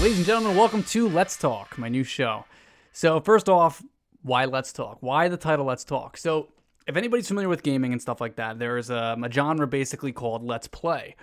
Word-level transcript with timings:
Ladies 0.00 0.16
and 0.18 0.26
gentlemen, 0.26 0.56
welcome 0.56 0.82
to 0.84 1.08
Let's 1.08 1.36
Talk, 1.36 1.78
my 1.78 1.88
new 1.88 2.04
show. 2.04 2.44
So, 2.92 3.20
first 3.20 3.48
off, 3.48 3.82
why 4.22 4.46
Let's 4.46 4.72
Talk? 4.72 4.98
Why 5.00 5.28
the 5.28 5.36
title 5.36 5.64
Let's 5.64 5.84
Talk? 5.84 6.16
So, 6.16 6.48
if 6.86 6.96
anybody's 6.96 7.28
familiar 7.28 7.48
with 7.48 7.62
gaming 7.62 7.92
and 7.92 8.02
stuff 8.02 8.20
like 8.20 8.36
that, 8.36 8.58
there's 8.58 8.90
a, 8.90 9.16
a 9.22 9.30
genre 9.30 9.66
basically 9.66 10.12
called 10.12 10.42
Let's 10.42 10.66
Play. 10.66 11.14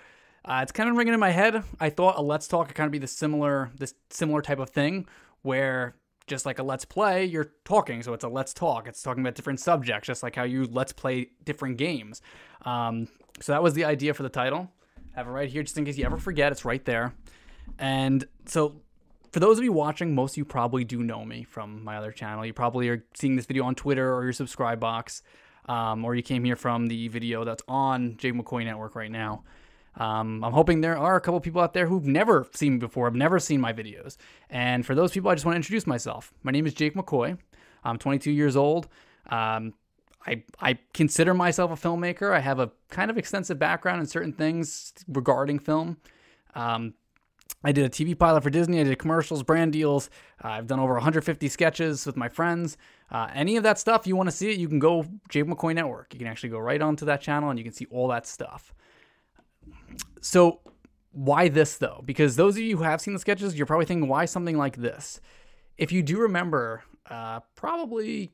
Uh, 0.44 0.60
it's 0.62 0.72
kind 0.72 0.88
of 0.88 0.96
ringing 0.96 1.12
in 1.12 1.20
my 1.20 1.30
head. 1.30 1.62
I 1.78 1.90
thought 1.90 2.16
a 2.18 2.22
Let's 2.22 2.48
Talk 2.48 2.68
could 2.68 2.76
kind 2.76 2.86
of 2.86 2.92
be 2.92 2.98
the 2.98 3.06
similar, 3.06 3.70
this 3.78 3.94
similar 4.08 4.40
type 4.40 4.58
of 4.58 4.70
thing 4.70 5.06
where 5.42 5.94
just 6.30 6.46
like 6.46 6.58
a 6.58 6.62
Let's 6.62 6.86
Play, 6.86 7.26
you're 7.26 7.52
talking. 7.64 8.02
So 8.02 8.14
it's 8.14 8.24
a 8.24 8.28
Let's 8.28 8.54
Talk. 8.54 8.88
It's 8.88 9.02
talking 9.02 9.22
about 9.22 9.34
different 9.34 9.60
subjects, 9.60 10.06
just 10.06 10.22
like 10.22 10.36
how 10.36 10.44
you 10.44 10.64
Let's 10.64 10.92
Play 10.92 11.30
different 11.44 11.76
games. 11.76 12.22
Um, 12.64 13.08
so 13.40 13.52
that 13.52 13.62
was 13.62 13.74
the 13.74 13.84
idea 13.84 14.14
for 14.14 14.22
the 14.22 14.30
title. 14.30 14.70
have 15.14 15.26
it 15.26 15.30
right 15.30 15.50
here, 15.50 15.62
just 15.62 15.76
in 15.76 15.84
case 15.84 15.98
you 15.98 16.06
ever 16.06 16.16
forget. 16.16 16.52
It's 16.52 16.64
right 16.64 16.84
there. 16.84 17.12
And 17.78 18.26
so 18.46 18.80
for 19.32 19.40
those 19.40 19.58
of 19.58 19.64
you 19.64 19.72
watching, 19.72 20.14
most 20.14 20.32
of 20.32 20.38
you 20.38 20.44
probably 20.44 20.84
do 20.84 21.02
know 21.02 21.24
me 21.24 21.42
from 21.42 21.84
my 21.84 21.96
other 21.96 22.12
channel. 22.12 22.46
You 22.46 22.54
probably 22.54 22.88
are 22.88 23.04
seeing 23.14 23.36
this 23.36 23.46
video 23.46 23.64
on 23.64 23.74
Twitter 23.74 24.14
or 24.14 24.22
your 24.22 24.32
subscribe 24.32 24.80
box, 24.80 25.22
um, 25.68 26.04
or 26.04 26.14
you 26.14 26.22
came 26.22 26.44
here 26.44 26.56
from 26.56 26.86
the 26.86 27.08
video 27.08 27.44
that's 27.44 27.62
on 27.68 28.16
Jake 28.16 28.34
McCoy 28.34 28.64
Network 28.64 28.94
right 28.94 29.10
now. 29.10 29.44
Um, 30.00 30.42
I'm 30.42 30.54
hoping 30.54 30.80
there 30.80 30.96
are 30.96 31.16
a 31.16 31.20
couple 31.20 31.38
people 31.40 31.60
out 31.60 31.74
there 31.74 31.86
who've 31.86 32.06
never 32.06 32.48
seen 32.54 32.72
me 32.72 32.78
before, 32.78 33.06
have 33.06 33.14
never 33.14 33.38
seen 33.38 33.60
my 33.60 33.74
videos. 33.74 34.16
And 34.48 34.84
for 34.84 34.94
those 34.94 35.12
people, 35.12 35.30
I 35.30 35.34
just 35.34 35.44
want 35.44 35.54
to 35.54 35.58
introduce 35.58 35.86
myself. 35.86 36.32
My 36.42 36.50
name 36.50 36.66
is 36.66 36.72
Jake 36.72 36.94
McCoy. 36.94 37.36
I'm 37.84 37.98
22 37.98 38.30
years 38.30 38.56
old. 38.56 38.88
Um, 39.28 39.74
I, 40.26 40.42
I 40.58 40.78
consider 40.94 41.34
myself 41.34 41.70
a 41.70 41.74
filmmaker. 41.74 42.32
I 42.32 42.40
have 42.40 42.58
a 42.60 42.70
kind 42.88 43.10
of 43.10 43.18
extensive 43.18 43.58
background 43.58 44.00
in 44.00 44.06
certain 44.06 44.32
things 44.32 44.94
regarding 45.06 45.58
film. 45.58 45.98
Um, 46.54 46.94
I 47.62 47.72
did 47.72 47.84
a 47.84 47.90
TV 47.90 48.18
pilot 48.18 48.42
for 48.42 48.48
Disney. 48.48 48.80
I 48.80 48.84
did 48.84 48.98
commercials, 48.98 49.42
brand 49.42 49.74
deals. 49.74 50.08
Uh, 50.42 50.48
I've 50.48 50.66
done 50.66 50.80
over 50.80 50.94
150 50.94 51.46
sketches 51.48 52.06
with 52.06 52.16
my 52.16 52.30
friends. 52.30 52.78
Uh, 53.10 53.28
any 53.34 53.58
of 53.58 53.64
that 53.64 53.78
stuff, 53.78 54.06
you 54.06 54.16
want 54.16 54.30
to 54.30 54.34
see 54.34 54.50
it, 54.50 54.58
you 54.58 54.68
can 54.68 54.78
go 54.78 55.04
Jake 55.28 55.44
McCoy 55.44 55.74
Network. 55.74 56.14
You 56.14 56.18
can 56.18 56.28
actually 56.28 56.48
go 56.48 56.58
right 56.58 56.80
onto 56.80 57.04
that 57.04 57.20
channel 57.20 57.50
and 57.50 57.58
you 57.58 57.64
can 57.64 57.74
see 57.74 57.86
all 57.90 58.08
that 58.08 58.26
stuff. 58.26 58.72
So, 60.20 60.60
why 61.12 61.48
this 61.48 61.76
though? 61.76 62.02
Because 62.04 62.36
those 62.36 62.56
of 62.56 62.62
you 62.62 62.76
who 62.76 62.82
have 62.84 63.00
seen 63.00 63.14
the 63.14 63.20
sketches, 63.20 63.56
you're 63.56 63.66
probably 63.66 63.86
thinking, 63.86 64.08
why 64.08 64.24
something 64.24 64.56
like 64.56 64.76
this? 64.76 65.20
If 65.76 65.92
you 65.92 66.02
do 66.02 66.18
remember, 66.18 66.84
uh, 67.08 67.40
probably 67.56 68.30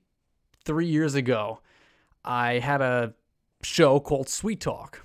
three 0.65 0.87
years 0.87 1.15
ago, 1.15 1.61
I 2.25 2.59
had 2.59 2.81
a 2.83 3.15
show 3.63 4.01
called 4.01 4.29
Sweet 4.29 4.61
Talk. 4.61 5.03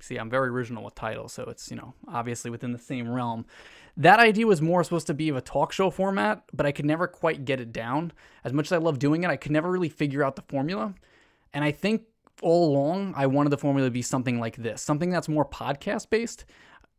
See, 0.00 0.16
I'm 0.16 0.28
very 0.28 0.48
original 0.48 0.84
with 0.84 0.94
titles, 0.94 1.32
so 1.32 1.44
it's, 1.44 1.70
you 1.70 1.76
know, 1.76 1.94
obviously 2.08 2.50
within 2.50 2.72
the 2.72 2.78
same 2.78 3.08
realm. 3.08 3.46
That 3.96 4.18
idea 4.18 4.46
was 4.46 4.60
more 4.60 4.82
supposed 4.82 5.06
to 5.06 5.14
be 5.14 5.28
of 5.28 5.36
a 5.36 5.40
talk 5.40 5.72
show 5.72 5.88
format, 5.88 6.42
but 6.52 6.66
I 6.66 6.72
could 6.72 6.84
never 6.84 7.06
quite 7.06 7.44
get 7.44 7.60
it 7.60 7.72
down. 7.72 8.12
As 8.42 8.52
much 8.52 8.66
as 8.66 8.72
I 8.72 8.78
love 8.78 8.98
doing 8.98 9.22
it, 9.22 9.30
I 9.30 9.36
could 9.36 9.52
never 9.52 9.70
really 9.70 9.88
figure 9.88 10.24
out 10.24 10.36
the 10.36 10.42
formula. 10.42 10.94
And 11.52 11.64
I 11.64 11.70
think 11.70 12.02
all 12.42 12.70
along, 12.70 13.14
I 13.16 13.26
wanted 13.26 13.50
the 13.50 13.58
formula 13.58 13.88
to 13.88 13.92
be 13.92 14.02
something 14.02 14.40
like 14.40 14.56
this, 14.56 14.82
something 14.82 15.10
that's 15.10 15.28
more 15.28 15.44
podcast 15.44 16.10
based. 16.10 16.44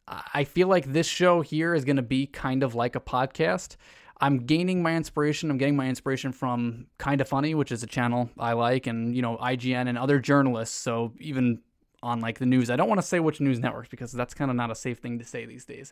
I 0.08 0.44
feel 0.44 0.67
like 0.67 0.94
this 0.94 1.08
show 1.08 1.41
here 1.41 1.73
is 1.73 1.83
going 1.83 1.95
to 1.95 2.03
be 2.03 2.28
kind 2.28 2.61
of 2.61 2.75
like 2.75 2.95
a 2.95 3.00
podcast. 3.00 3.75
I'm 4.22 4.45
gaining 4.45 4.81
my 4.81 4.95
inspiration. 4.95 5.50
I'm 5.50 5.58
getting 5.58 5.75
my 5.75 5.88
inspiration 5.88 6.31
from 6.31 6.88
Kinda 7.00 7.25
Funny, 7.25 7.56
which 7.56 7.72
is 7.72 7.83
a 7.83 7.88
channel 7.88 8.30
I 8.38 8.53
like, 8.53 8.88
and 8.88 9.16
you 9.16 9.22
know 9.22 9.38
IGN 9.38 9.88
and 9.89 9.97
other 9.97 10.19
journalists. 10.19 10.75
So 10.75 11.13
even 11.19 11.59
on 12.03 12.22
like 12.22 12.39
the 12.39 12.45
news, 12.45 12.69
I 12.69 12.75
don't 12.75 12.88
want 12.88 13.02
to 13.02 13.08
say 13.08 13.19
which 13.19 13.41
news 13.41 13.59
networks 13.59 13.89
because 13.89 14.11
that's 14.11 14.33
kind 14.33 14.52
of 14.52 14.56
not 14.56 14.72
a 14.72 14.75
safe 14.75 15.00
thing 15.00 15.19
to 15.19 15.25
say 15.25 15.45
these 15.45 15.66
days. 15.66 15.91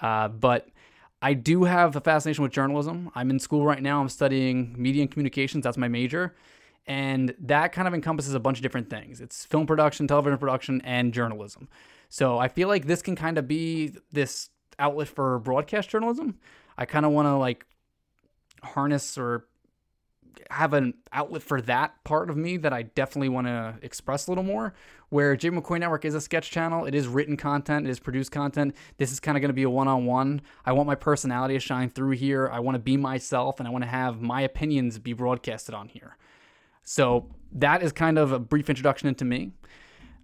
Uh, 0.00 0.28
but 0.28 0.68
I 1.22 1.34
do 1.34 1.64
have 1.64 1.94
a 1.96 2.00
fascination 2.00 2.42
with 2.42 2.52
journalism. 2.52 3.10
I'm 3.14 3.30
in 3.30 3.38
school 3.38 3.64
right 3.64 3.82
now. 3.82 4.00
I'm 4.00 4.08
studying 4.08 4.74
media 4.76 5.02
and 5.02 5.10
communications. 5.10 5.64
That's 5.64 5.76
my 5.76 5.88
major. 5.88 6.34
And 6.86 7.34
that 7.38 7.72
kind 7.72 7.86
of 7.86 7.94
encompasses 7.94 8.34
a 8.34 8.40
bunch 8.40 8.58
of 8.58 8.62
different 8.62 8.90
things. 8.90 9.20
It's 9.20 9.44
film 9.44 9.66
production, 9.66 10.08
television 10.08 10.38
production, 10.38 10.80
and 10.82 11.12
journalism. 11.14 11.68
So 12.08 12.38
I 12.38 12.48
feel 12.48 12.68
like 12.68 12.86
this 12.86 13.02
can 13.02 13.14
kind 13.14 13.38
of 13.38 13.46
be 13.46 13.94
this 14.10 14.50
outlet 14.78 15.08
for 15.08 15.38
broadcast 15.38 15.88
journalism. 15.88 16.38
I 16.76 16.86
kind 16.86 17.06
of 17.06 17.12
want 17.12 17.26
to 17.26 17.36
like 17.36 17.66
harness 18.62 19.16
or 19.16 19.46
have 20.50 20.72
an 20.72 20.94
outlet 21.12 21.42
for 21.42 21.60
that 21.60 22.02
part 22.04 22.30
of 22.30 22.36
me 22.36 22.56
that 22.56 22.72
I 22.72 22.82
definitely 22.82 23.28
want 23.28 23.46
to 23.46 23.74
express 23.82 24.26
a 24.26 24.30
little 24.30 24.44
more. 24.44 24.74
Where 25.08 25.36
Jake 25.36 25.52
McCoy 25.52 25.80
Network 25.80 26.04
is 26.04 26.14
a 26.14 26.20
sketch 26.20 26.50
channel, 26.50 26.86
it 26.86 26.94
is 26.94 27.08
written 27.08 27.36
content, 27.36 27.86
it 27.86 27.90
is 27.90 27.98
produced 27.98 28.30
content. 28.30 28.74
This 28.96 29.12
is 29.12 29.20
kind 29.20 29.36
of 29.36 29.42
going 29.42 29.48
to 29.48 29.54
be 29.54 29.64
a 29.64 29.70
one 29.70 29.88
on 29.88 30.06
one. 30.06 30.40
I 30.64 30.72
want 30.72 30.86
my 30.86 30.94
personality 30.94 31.54
to 31.54 31.60
shine 31.60 31.90
through 31.90 32.12
here. 32.12 32.48
I 32.48 32.60
want 32.60 32.76
to 32.76 32.80
be 32.80 32.96
myself 32.96 33.58
and 33.58 33.68
I 33.68 33.70
want 33.70 33.84
to 33.84 33.90
have 33.90 34.20
my 34.20 34.40
opinions 34.42 34.98
be 34.98 35.12
broadcasted 35.12 35.74
on 35.74 35.88
here. 35.88 36.16
So 36.90 37.28
that 37.52 37.84
is 37.84 37.92
kind 37.92 38.18
of 38.18 38.32
a 38.32 38.40
brief 38.40 38.68
introduction 38.68 39.06
into 39.06 39.24
me. 39.24 39.52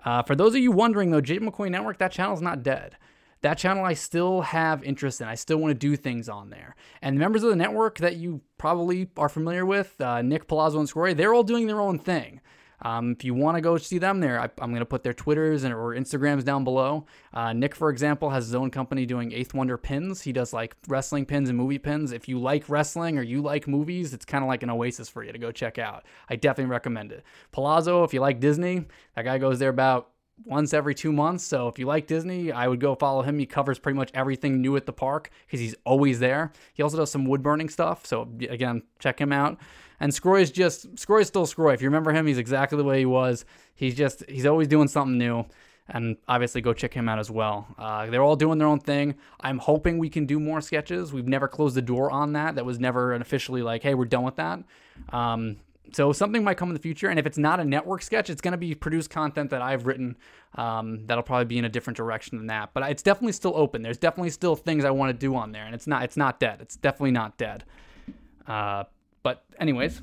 Uh, 0.04 0.24
for 0.24 0.34
those 0.34 0.52
of 0.52 0.60
you 0.60 0.72
wondering, 0.72 1.12
though, 1.12 1.20
Jake 1.20 1.40
McCoy 1.40 1.70
Network, 1.70 1.98
that 1.98 2.10
channel 2.10 2.34
is 2.34 2.42
not 2.42 2.64
dead. 2.64 2.96
That 3.42 3.56
channel 3.56 3.84
I 3.84 3.94
still 3.94 4.40
have 4.40 4.82
interest 4.82 5.20
in. 5.20 5.28
I 5.28 5.36
still 5.36 5.58
want 5.58 5.70
to 5.70 5.78
do 5.78 5.94
things 5.94 6.28
on 6.28 6.50
there. 6.50 6.74
And 7.00 7.16
the 7.16 7.20
members 7.20 7.44
of 7.44 7.50
the 7.50 7.56
network 7.56 7.98
that 7.98 8.16
you 8.16 8.40
probably 8.58 9.08
are 9.16 9.28
familiar 9.28 9.64
with, 9.64 10.00
uh, 10.00 10.22
Nick 10.22 10.48
Palazzo 10.48 10.80
and 10.80 10.88
Scory, 10.88 11.14
they're 11.14 11.32
all 11.32 11.44
doing 11.44 11.68
their 11.68 11.80
own 11.80 12.00
thing. 12.00 12.40
Um, 12.82 13.12
if 13.12 13.24
you 13.24 13.34
want 13.34 13.56
to 13.56 13.60
go 13.60 13.76
see 13.76 13.98
them 13.98 14.20
there, 14.20 14.40
I, 14.40 14.44
am 14.62 14.70
going 14.70 14.80
to 14.80 14.86
put 14.86 15.02
their 15.02 15.14
Twitters 15.14 15.64
and 15.64 15.72
or 15.72 15.94
Instagrams 15.94 16.44
down 16.44 16.64
below. 16.64 17.06
Uh, 17.32 17.52
Nick, 17.52 17.74
for 17.74 17.90
example, 17.90 18.30
has 18.30 18.46
his 18.46 18.54
own 18.54 18.70
company 18.70 19.06
doing 19.06 19.32
Eighth 19.32 19.54
Wonder 19.54 19.76
pins. 19.76 20.22
He 20.22 20.32
does 20.32 20.52
like 20.52 20.76
wrestling 20.88 21.26
pins 21.26 21.48
and 21.48 21.56
movie 21.56 21.78
pins. 21.78 22.12
If 22.12 22.28
you 22.28 22.38
like 22.38 22.68
wrestling 22.68 23.18
or 23.18 23.22
you 23.22 23.42
like 23.42 23.66
movies, 23.66 24.12
it's 24.12 24.24
kind 24.24 24.44
of 24.44 24.48
like 24.48 24.62
an 24.62 24.70
oasis 24.70 25.08
for 25.08 25.24
you 25.24 25.32
to 25.32 25.38
go 25.38 25.50
check 25.50 25.78
out. 25.78 26.04
I 26.28 26.36
definitely 26.36 26.70
recommend 26.70 27.12
it. 27.12 27.24
Palazzo, 27.52 28.04
if 28.04 28.12
you 28.12 28.20
like 28.20 28.40
Disney, 28.40 28.84
that 29.14 29.24
guy 29.24 29.38
goes 29.38 29.58
there 29.58 29.70
about 29.70 30.10
once 30.44 30.74
every 30.74 30.94
two 30.94 31.12
months. 31.12 31.44
So 31.44 31.68
if 31.68 31.78
you 31.78 31.86
like 31.86 32.06
Disney, 32.06 32.52
I 32.52 32.68
would 32.68 32.80
go 32.80 32.94
follow 32.94 33.22
him. 33.22 33.38
He 33.38 33.46
covers 33.46 33.78
pretty 33.78 33.96
much 33.96 34.10
everything 34.14 34.60
new 34.60 34.76
at 34.76 34.86
the 34.86 34.92
park 34.92 35.30
because 35.46 35.60
he's 35.60 35.74
always 35.84 36.18
there. 36.20 36.52
He 36.74 36.82
also 36.82 36.98
does 36.98 37.10
some 37.10 37.24
wood 37.24 37.42
burning 37.42 37.68
stuff. 37.68 38.06
So 38.06 38.28
again, 38.48 38.82
check 38.98 39.20
him 39.20 39.32
out. 39.32 39.58
And 40.00 40.12
Scroy 40.12 40.42
is 40.42 40.50
just 40.50 40.94
Scroy 40.96 41.22
is 41.22 41.28
still 41.28 41.46
Scroy. 41.46 41.74
If 41.74 41.82
you 41.82 41.88
remember 41.88 42.12
him, 42.12 42.26
he's 42.26 42.38
exactly 42.38 42.76
the 42.76 42.84
way 42.84 42.98
he 42.98 43.06
was. 43.06 43.44
He's 43.74 43.94
just 43.94 44.24
he's 44.28 44.46
always 44.46 44.68
doing 44.68 44.88
something 44.88 45.18
new. 45.18 45.46
And 45.88 46.16
obviously, 46.26 46.60
go 46.62 46.72
check 46.72 46.92
him 46.92 47.08
out 47.08 47.20
as 47.20 47.30
well. 47.30 47.68
Uh, 47.78 48.06
they're 48.06 48.22
all 48.22 48.34
doing 48.34 48.58
their 48.58 48.66
own 48.66 48.80
thing. 48.80 49.14
I'm 49.40 49.58
hoping 49.58 49.98
we 49.98 50.08
can 50.08 50.26
do 50.26 50.40
more 50.40 50.60
sketches. 50.60 51.12
We've 51.12 51.28
never 51.28 51.46
closed 51.46 51.76
the 51.76 51.82
door 51.82 52.10
on 52.10 52.32
that. 52.32 52.56
That 52.56 52.64
was 52.64 52.80
never 52.80 53.12
an 53.12 53.22
officially 53.22 53.62
like, 53.62 53.84
hey, 53.84 53.94
we're 53.94 54.04
done 54.04 54.24
with 54.24 54.34
that. 54.34 54.64
Um, 55.10 55.58
so 55.92 56.12
something 56.12 56.42
might 56.42 56.56
come 56.56 56.68
in 56.68 56.74
the 56.74 56.80
future, 56.80 57.08
and 57.08 57.18
if 57.18 57.26
it's 57.26 57.38
not 57.38 57.60
a 57.60 57.64
network 57.64 58.02
sketch, 58.02 58.28
it's 58.30 58.40
going 58.40 58.52
to 58.52 58.58
be 58.58 58.74
produced 58.74 59.10
content 59.10 59.50
that 59.50 59.62
I've 59.62 59.86
written. 59.86 60.16
Um, 60.56 61.06
that'll 61.06 61.22
probably 61.22 61.44
be 61.44 61.58
in 61.58 61.64
a 61.64 61.68
different 61.68 61.96
direction 61.96 62.38
than 62.38 62.48
that, 62.48 62.70
but 62.74 62.82
it's 62.90 63.02
definitely 63.02 63.32
still 63.32 63.52
open. 63.54 63.82
There's 63.82 63.98
definitely 63.98 64.30
still 64.30 64.56
things 64.56 64.84
I 64.84 64.90
want 64.90 65.10
to 65.10 65.18
do 65.18 65.36
on 65.36 65.52
there, 65.52 65.64
and 65.64 65.74
it's 65.74 65.86
not 65.86 66.02
it's 66.02 66.16
not 66.16 66.40
dead. 66.40 66.60
It's 66.60 66.76
definitely 66.76 67.12
not 67.12 67.36
dead. 67.36 67.64
Uh, 68.46 68.84
but, 69.26 69.42
anyways, 69.58 70.02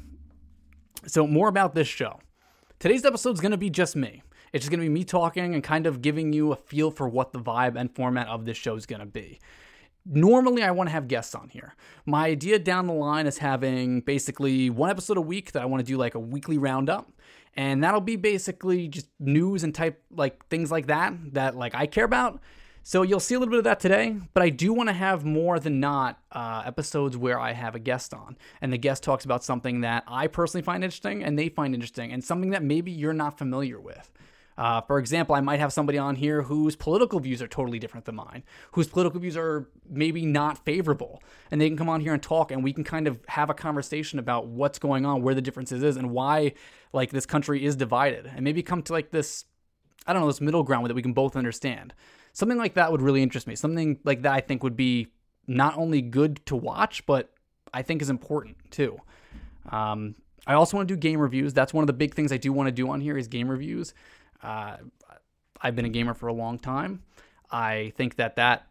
so 1.07 1.25
more 1.25 1.47
about 1.47 1.73
this 1.75 1.87
show. 1.87 2.19
Today's 2.77 3.05
episode 3.05 3.35
is 3.35 3.39
going 3.39 3.53
to 3.53 3.57
be 3.57 3.69
just 3.69 3.95
me. 3.95 4.21
It's 4.51 4.65
just 4.65 4.69
going 4.69 4.81
to 4.81 4.85
be 4.85 4.93
me 4.93 5.05
talking 5.05 5.53
and 5.53 5.63
kind 5.63 5.87
of 5.87 6.01
giving 6.01 6.33
you 6.33 6.51
a 6.51 6.57
feel 6.57 6.91
for 6.91 7.07
what 7.07 7.31
the 7.31 7.39
vibe 7.39 7.79
and 7.79 7.89
format 7.95 8.27
of 8.27 8.43
this 8.43 8.57
show 8.57 8.75
is 8.75 8.85
going 8.85 8.99
to 8.99 9.05
be. 9.05 9.39
Normally, 10.05 10.61
I 10.61 10.71
want 10.71 10.89
to 10.89 10.91
have 10.91 11.07
guests 11.07 11.35
on 11.35 11.47
here. 11.47 11.73
My 12.05 12.25
idea 12.25 12.59
down 12.59 12.85
the 12.85 12.93
line 12.93 13.25
is 13.25 13.37
having 13.37 14.01
basically 14.01 14.69
one 14.69 14.89
episode 14.89 15.15
a 15.15 15.21
week 15.21 15.53
that 15.53 15.61
I 15.61 15.67
want 15.67 15.79
to 15.79 15.89
do 15.89 15.95
like 15.95 16.15
a 16.15 16.19
weekly 16.19 16.57
roundup. 16.57 17.09
And 17.53 17.81
that'll 17.81 18.01
be 18.01 18.17
basically 18.17 18.89
just 18.89 19.07
news 19.21 19.63
and 19.63 19.73
type 19.73 20.03
like 20.11 20.45
things 20.47 20.69
like 20.69 20.87
that 20.87 21.13
that 21.31 21.55
like 21.55 21.75
I 21.75 21.85
care 21.85 22.03
about. 22.03 22.41
So 22.85 23.01
you'll 23.01 23.21
see 23.21 23.33
a 23.33 23.39
little 23.39 23.49
bit 23.51 23.59
of 23.59 23.63
that 23.63 23.79
today, 23.79 24.13
but 24.33 24.43
I 24.43 24.49
do 24.49 24.73
want 24.73 24.89
to 24.89 24.93
have 24.93 25.23
more 25.23 25.57
than 25.57 25.79
not 25.79 26.19
uh, 26.33 26.63
episodes 26.65 27.15
where 27.15 27.39
I 27.39 27.53
have 27.53 27.75
a 27.75 27.79
guest 27.79 28.13
on, 28.13 28.37
and 28.59 28.73
the 28.73 28.77
guest 28.77 29.03
talks 29.03 29.23
about 29.23 29.41
something 29.41 29.81
that 29.81 30.03
I 30.05 30.27
personally 30.27 30.63
find 30.63 30.83
interesting 30.83 31.23
and 31.23 31.39
they 31.39 31.47
find 31.47 31.73
interesting, 31.73 32.11
and 32.11 32.21
something 32.21 32.49
that 32.49 32.61
maybe 32.61 32.91
you're 32.91 33.13
not 33.13 33.37
familiar 33.37 33.79
with. 33.79 34.11
Uh, 34.57 34.81
for 34.81 34.99
example, 34.99 35.33
I 35.33 35.39
might 35.39 35.61
have 35.61 35.71
somebody 35.71 35.97
on 35.97 36.17
here 36.17 36.41
whose 36.41 36.75
political 36.75 37.21
views 37.21 37.41
are 37.41 37.47
totally 37.47 37.79
different 37.79 38.05
than 38.05 38.15
mine, 38.15 38.43
whose 38.73 38.89
political 38.89 39.21
views 39.21 39.37
are 39.37 39.69
maybe 39.89 40.25
not 40.25 40.65
favorable, 40.65 41.23
and 41.51 41.61
they 41.61 41.69
can 41.69 41.77
come 41.77 41.89
on 41.89 42.01
here 42.01 42.13
and 42.13 42.21
talk, 42.21 42.51
and 42.51 42.65
we 42.65 42.73
can 42.73 42.83
kind 42.83 43.07
of 43.07 43.17
have 43.29 43.49
a 43.49 43.53
conversation 43.53 44.19
about 44.19 44.47
what's 44.47 44.77
going 44.77 45.05
on, 45.05 45.21
where 45.21 45.33
the 45.33 45.41
differences 45.41 45.83
is, 45.83 45.95
and 45.95 46.11
why 46.11 46.51
like 46.91 47.11
this 47.11 47.25
country 47.25 47.63
is 47.63 47.77
divided, 47.77 48.25
and 48.25 48.43
maybe 48.43 48.61
come 48.61 48.83
to 48.83 48.91
like 48.91 49.11
this, 49.11 49.45
I 50.05 50.11
don't 50.11 50.21
know, 50.21 50.27
this 50.27 50.41
middle 50.41 50.63
ground 50.63 50.85
that 50.87 50.95
we 50.95 51.01
can 51.01 51.13
both 51.13 51.37
understand. 51.37 51.93
Something 52.33 52.57
like 52.57 52.73
that 52.73 52.91
would 52.91 53.01
really 53.01 53.21
interest 53.21 53.47
me. 53.47 53.55
Something 53.55 53.99
like 54.03 54.23
that 54.23 54.33
I 54.33 54.41
think 54.41 54.63
would 54.63 54.75
be 54.75 55.07
not 55.47 55.77
only 55.77 56.01
good 56.01 56.45
to 56.47 56.55
watch, 56.55 57.05
but 57.05 57.31
I 57.73 57.81
think 57.81 58.01
is 58.01 58.09
important 58.09 58.57
too. 58.71 58.97
Um, 59.71 60.15
I 60.45 60.53
also 60.55 60.77
want 60.77 60.89
to 60.89 60.95
do 60.95 60.99
game 60.99 61.19
reviews. 61.19 61.53
That's 61.53 61.73
one 61.73 61.83
of 61.83 61.87
the 61.87 61.93
big 61.93 62.13
things 62.13 62.31
I 62.31 62.37
do 62.37 62.51
want 62.51 62.67
to 62.67 62.71
do 62.71 62.89
on 62.89 63.01
here 63.01 63.17
is 63.17 63.27
game 63.27 63.49
reviews. 63.49 63.93
Uh, 64.41 64.77
I've 65.61 65.75
been 65.75 65.85
a 65.85 65.89
gamer 65.89 66.13
for 66.13 66.27
a 66.27 66.33
long 66.33 66.59
time. 66.59 67.03
I 67.49 67.93
think 67.95 68.17
that 68.17 68.35
that 68.35 68.67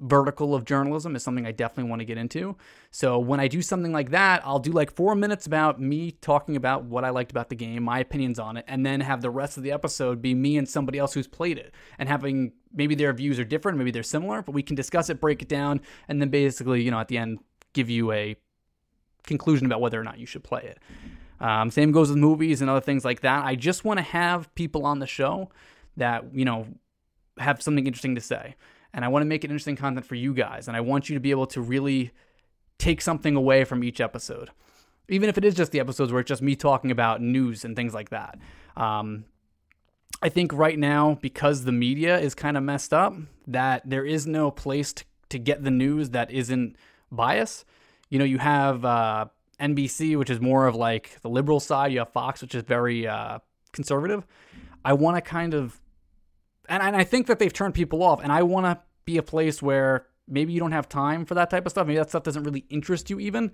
vertical 0.00 0.54
of 0.54 0.64
journalism 0.64 1.16
is 1.16 1.24
something 1.24 1.44
I 1.44 1.52
definitely 1.52 1.90
want 1.90 2.00
to 2.00 2.04
get 2.04 2.18
into. 2.18 2.56
So 2.90 3.18
when 3.18 3.40
I 3.40 3.48
do 3.48 3.60
something 3.62 3.92
like 3.92 4.10
that, 4.10 4.42
I'll 4.44 4.60
do 4.60 4.70
like 4.70 4.92
four 4.92 5.14
minutes 5.14 5.46
about 5.46 5.80
me 5.80 6.12
talking 6.12 6.54
about 6.56 6.84
what 6.84 7.04
I 7.04 7.10
liked 7.10 7.30
about 7.32 7.48
the 7.48 7.56
game, 7.56 7.82
my 7.82 7.98
opinions 7.98 8.38
on 8.38 8.56
it, 8.56 8.64
and 8.68 8.86
then 8.86 9.00
have 9.00 9.22
the 9.22 9.30
rest 9.30 9.56
of 9.56 9.64
the 9.64 9.72
episode 9.72 10.22
be 10.22 10.34
me 10.34 10.56
and 10.56 10.68
somebody 10.68 10.98
else 10.98 11.14
who's 11.14 11.26
played 11.26 11.58
it 11.58 11.74
and 11.98 12.08
having 12.08 12.52
maybe 12.72 12.94
their 12.94 13.12
views 13.12 13.38
are 13.38 13.44
different, 13.44 13.76
maybe 13.78 13.90
they're 13.90 14.02
similar, 14.02 14.42
but 14.42 14.52
we 14.52 14.62
can 14.62 14.76
discuss 14.76 15.10
it, 15.10 15.20
break 15.20 15.42
it 15.42 15.48
down, 15.48 15.80
and 16.06 16.20
then 16.20 16.28
basically, 16.28 16.82
you 16.82 16.90
know, 16.90 17.00
at 17.00 17.08
the 17.08 17.18
end, 17.18 17.40
give 17.72 17.90
you 17.90 18.12
a 18.12 18.36
conclusion 19.24 19.66
about 19.66 19.80
whether 19.80 20.00
or 20.00 20.04
not 20.04 20.18
you 20.18 20.26
should 20.26 20.44
play 20.44 20.62
it. 20.62 20.78
Um, 21.40 21.70
same 21.70 21.92
goes 21.92 22.08
with 22.08 22.18
movies 22.18 22.60
and 22.60 22.70
other 22.70 22.80
things 22.80 23.04
like 23.04 23.20
that. 23.20 23.44
I 23.44 23.56
just 23.56 23.84
want 23.84 23.98
to 23.98 24.02
have 24.02 24.52
people 24.54 24.86
on 24.86 24.98
the 24.98 25.06
show 25.06 25.50
that, 25.96 26.34
you 26.34 26.44
know, 26.44 26.66
have 27.38 27.62
something 27.62 27.86
interesting 27.86 28.14
to 28.14 28.20
say 28.20 28.54
and 28.98 29.04
I 29.04 29.08
want 29.08 29.22
to 29.22 29.26
make 29.26 29.44
it 29.44 29.50
interesting 29.52 29.76
content 29.76 30.04
for 30.04 30.16
you 30.16 30.34
guys. 30.34 30.66
And 30.66 30.76
I 30.76 30.80
want 30.80 31.08
you 31.08 31.14
to 31.14 31.20
be 31.20 31.30
able 31.30 31.46
to 31.46 31.60
really 31.60 32.10
take 32.78 33.00
something 33.00 33.36
away 33.36 33.62
from 33.62 33.84
each 33.84 34.00
episode, 34.00 34.50
even 35.08 35.28
if 35.28 35.38
it 35.38 35.44
is 35.44 35.54
just 35.54 35.70
the 35.70 35.78
episodes 35.78 36.10
where 36.10 36.20
it's 36.20 36.26
just 36.26 36.42
me 36.42 36.56
talking 36.56 36.90
about 36.90 37.22
news 37.22 37.64
and 37.64 37.76
things 37.76 37.94
like 37.94 38.10
that. 38.10 38.40
Um, 38.76 39.26
I 40.20 40.28
think 40.28 40.52
right 40.52 40.76
now, 40.76 41.16
because 41.22 41.62
the 41.62 41.70
media 41.70 42.18
is 42.18 42.34
kind 42.34 42.56
of 42.56 42.64
messed 42.64 42.92
up, 42.92 43.14
that 43.46 43.88
there 43.88 44.04
is 44.04 44.26
no 44.26 44.50
place 44.50 44.92
to, 44.94 45.04
to 45.28 45.38
get 45.38 45.62
the 45.62 45.70
news 45.70 46.10
that 46.10 46.32
isn't 46.32 46.74
bias. 47.12 47.64
You 48.08 48.18
know, 48.18 48.24
you 48.24 48.38
have 48.38 48.84
uh, 48.84 49.26
NBC, 49.60 50.18
which 50.18 50.28
is 50.28 50.40
more 50.40 50.66
of 50.66 50.74
like 50.74 51.20
the 51.22 51.30
liberal 51.30 51.60
side. 51.60 51.92
You 51.92 52.00
have 52.00 52.12
Fox, 52.12 52.42
which 52.42 52.56
is 52.56 52.64
very 52.64 53.06
uh, 53.06 53.38
conservative. 53.70 54.26
I 54.84 54.94
want 54.94 55.18
to 55.18 55.20
kind 55.20 55.54
of 55.54 55.80
and, 56.68 56.82
and 56.82 56.94
I 56.94 57.04
think 57.04 57.26
that 57.26 57.38
they've 57.38 57.52
turned 57.52 57.74
people 57.74 58.02
off. 58.02 58.22
And 58.22 58.30
I 58.30 58.42
want 58.42 58.66
to 58.66 58.78
be 59.08 59.16
a 59.16 59.22
place 59.22 59.62
where 59.62 60.06
maybe 60.28 60.52
you 60.52 60.60
don't 60.60 60.72
have 60.72 60.88
time 60.88 61.24
for 61.24 61.34
that 61.34 61.48
type 61.48 61.64
of 61.64 61.72
stuff. 61.72 61.86
Maybe 61.86 61.98
that 61.98 62.10
stuff 62.10 62.22
doesn't 62.22 62.44
really 62.44 62.66
interest 62.68 63.08
you 63.08 63.18
even. 63.18 63.52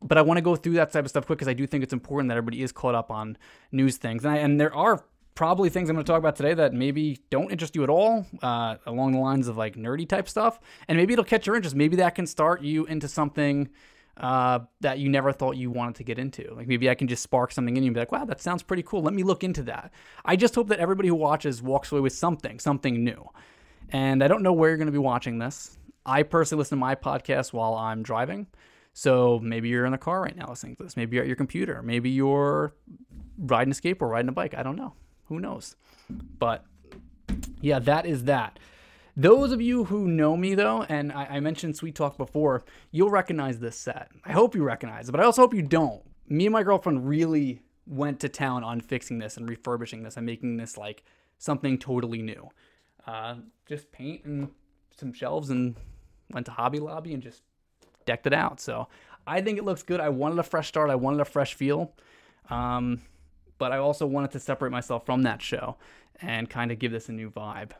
But 0.00 0.16
I 0.16 0.22
want 0.22 0.38
to 0.38 0.42
go 0.42 0.54
through 0.56 0.74
that 0.74 0.92
type 0.92 1.04
of 1.04 1.10
stuff 1.10 1.26
quick 1.26 1.38
because 1.38 1.48
I 1.48 1.54
do 1.54 1.66
think 1.66 1.82
it's 1.82 1.92
important 1.92 2.28
that 2.28 2.36
everybody 2.36 2.62
is 2.62 2.72
caught 2.72 2.94
up 2.94 3.10
on 3.10 3.36
news 3.72 3.96
things. 3.96 4.24
And, 4.24 4.34
I, 4.34 4.38
and 4.38 4.60
there 4.60 4.74
are 4.74 5.04
probably 5.34 5.70
things 5.70 5.88
I'm 5.88 5.96
going 5.96 6.04
to 6.04 6.12
talk 6.12 6.18
about 6.18 6.36
today 6.36 6.54
that 6.54 6.72
maybe 6.72 7.20
don't 7.30 7.50
interest 7.50 7.74
you 7.74 7.82
at 7.82 7.90
all, 7.90 8.26
uh, 8.42 8.76
along 8.86 9.12
the 9.12 9.18
lines 9.18 9.48
of 9.48 9.56
like 9.56 9.74
nerdy 9.76 10.08
type 10.08 10.28
stuff. 10.28 10.60
And 10.88 10.96
maybe 10.98 11.12
it'll 11.14 11.24
catch 11.24 11.46
your 11.46 11.56
interest. 11.56 11.74
Maybe 11.74 11.96
that 11.96 12.14
can 12.14 12.26
start 12.26 12.62
you 12.62 12.84
into 12.86 13.08
something 13.08 13.70
uh, 14.16 14.60
that 14.80 14.98
you 14.98 15.08
never 15.08 15.32
thought 15.32 15.56
you 15.56 15.70
wanted 15.70 15.96
to 15.96 16.04
get 16.04 16.18
into. 16.18 16.52
Like 16.54 16.68
maybe 16.68 16.90
I 16.90 16.94
can 16.94 17.08
just 17.08 17.22
spark 17.22 17.50
something 17.50 17.76
in 17.76 17.82
you 17.82 17.88
and 17.88 17.94
be 17.94 18.00
like, 18.00 18.12
wow, 18.12 18.24
that 18.24 18.40
sounds 18.40 18.62
pretty 18.62 18.82
cool. 18.82 19.02
Let 19.02 19.14
me 19.14 19.22
look 19.22 19.42
into 19.42 19.62
that. 19.64 19.92
I 20.24 20.36
just 20.36 20.54
hope 20.54 20.68
that 20.68 20.78
everybody 20.78 21.08
who 21.08 21.14
watches 21.14 21.62
walks 21.62 21.90
away 21.90 22.00
with 22.00 22.12
something, 22.12 22.58
something 22.58 23.02
new. 23.02 23.28
And 23.92 24.24
I 24.24 24.28
don't 24.28 24.42
know 24.42 24.52
where 24.52 24.70
you're 24.70 24.78
going 24.78 24.86
to 24.86 24.92
be 24.92 24.98
watching 24.98 25.38
this. 25.38 25.78
I 26.04 26.22
personally 26.22 26.60
listen 26.60 26.78
to 26.78 26.80
my 26.80 26.94
podcast 26.94 27.52
while 27.52 27.74
I'm 27.74 28.02
driving. 28.02 28.46
So 28.94 29.38
maybe 29.42 29.68
you're 29.68 29.86
in 29.86 29.92
the 29.92 29.98
car 29.98 30.22
right 30.22 30.36
now 30.36 30.46
listening 30.48 30.76
to 30.76 30.82
this. 30.82 30.96
Maybe 30.96 31.16
you're 31.16 31.24
at 31.24 31.28
your 31.28 31.36
computer. 31.36 31.82
Maybe 31.82 32.10
you're 32.10 32.74
riding 33.38 33.72
a 33.72 33.74
skateboard, 33.74 34.10
riding 34.10 34.28
a 34.28 34.32
bike. 34.32 34.54
I 34.54 34.62
don't 34.62 34.76
know. 34.76 34.94
Who 35.26 35.40
knows? 35.40 35.76
But 36.10 36.64
yeah, 37.60 37.78
that 37.80 38.06
is 38.06 38.24
that. 38.24 38.58
Those 39.16 39.52
of 39.52 39.60
you 39.60 39.84
who 39.84 40.08
know 40.08 40.36
me, 40.36 40.54
though, 40.54 40.84
and 40.84 41.12
I, 41.12 41.26
I, 41.32 41.40
mentioned 41.40 41.76
Sweet 41.76 41.94
Talk 41.94 42.16
before, 42.16 42.64
you'll 42.90 43.10
recognize 43.10 43.58
this 43.58 43.76
set. 43.76 44.10
I 44.24 44.32
hope 44.32 44.54
you 44.54 44.62
recognize 44.64 45.08
it, 45.08 45.12
but 45.12 45.20
I 45.20 45.24
also 45.24 45.42
hope 45.42 45.52
you 45.52 45.62
don't. 45.62 46.02
Me 46.28 46.46
and 46.46 46.52
my 46.52 46.62
girlfriend 46.62 47.06
really 47.06 47.60
went 47.86 48.20
to 48.20 48.28
town 48.30 48.64
on 48.64 48.80
fixing 48.80 49.18
this 49.18 49.36
and 49.36 49.46
refurbishing 49.46 50.02
this 50.02 50.16
and 50.16 50.24
making 50.24 50.56
this 50.56 50.78
like 50.78 51.02
something 51.36 51.76
totally 51.76 52.22
new. 52.22 52.48
Uh, 53.06 53.36
just 53.66 53.90
paint 53.92 54.24
and 54.24 54.50
some 54.96 55.12
shelves 55.12 55.50
and 55.50 55.74
went 56.30 56.46
to 56.46 56.52
Hobby 56.52 56.78
Lobby 56.78 57.14
and 57.14 57.22
just 57.22 57.42
decked 58.06 58.26
it 58.26 58.32
out. 58.32 58.60
So 58.60 58.88
I 59.26 59.40
think 59.40 59.58
it 59.58 59.64
looks 59.64 59.82
good. 59.82 60.00
I 60.00 60.08
wanted 60.08 60.38
a 60.38 60.42
fresh 60.42 60.68
start. 60.68 60.90
I 60.90 60.94
wanted 60.94 61.20
a 61.20 61.24
fresh 61.24 61.54
feel. 61.54 61.92
Um, 62.50 63.02
but 63.58 63.72
I 63.72 63.78
also 63.78 64.06
wanted 64.06 64.32
to 64.32 64.40
separate 64.40 64.72
myself 64.72 65.06
from 65.06 65.22
that 65.22 65.40
show 65.40 65.76
and 66.20 66.48
kind 66.48 66.72
of 66.72 66.78
give 66.78 66.92
this 66.92 67.08
a 67.08 67.12
new 67.12 67.30
vibe. 67.30 67.70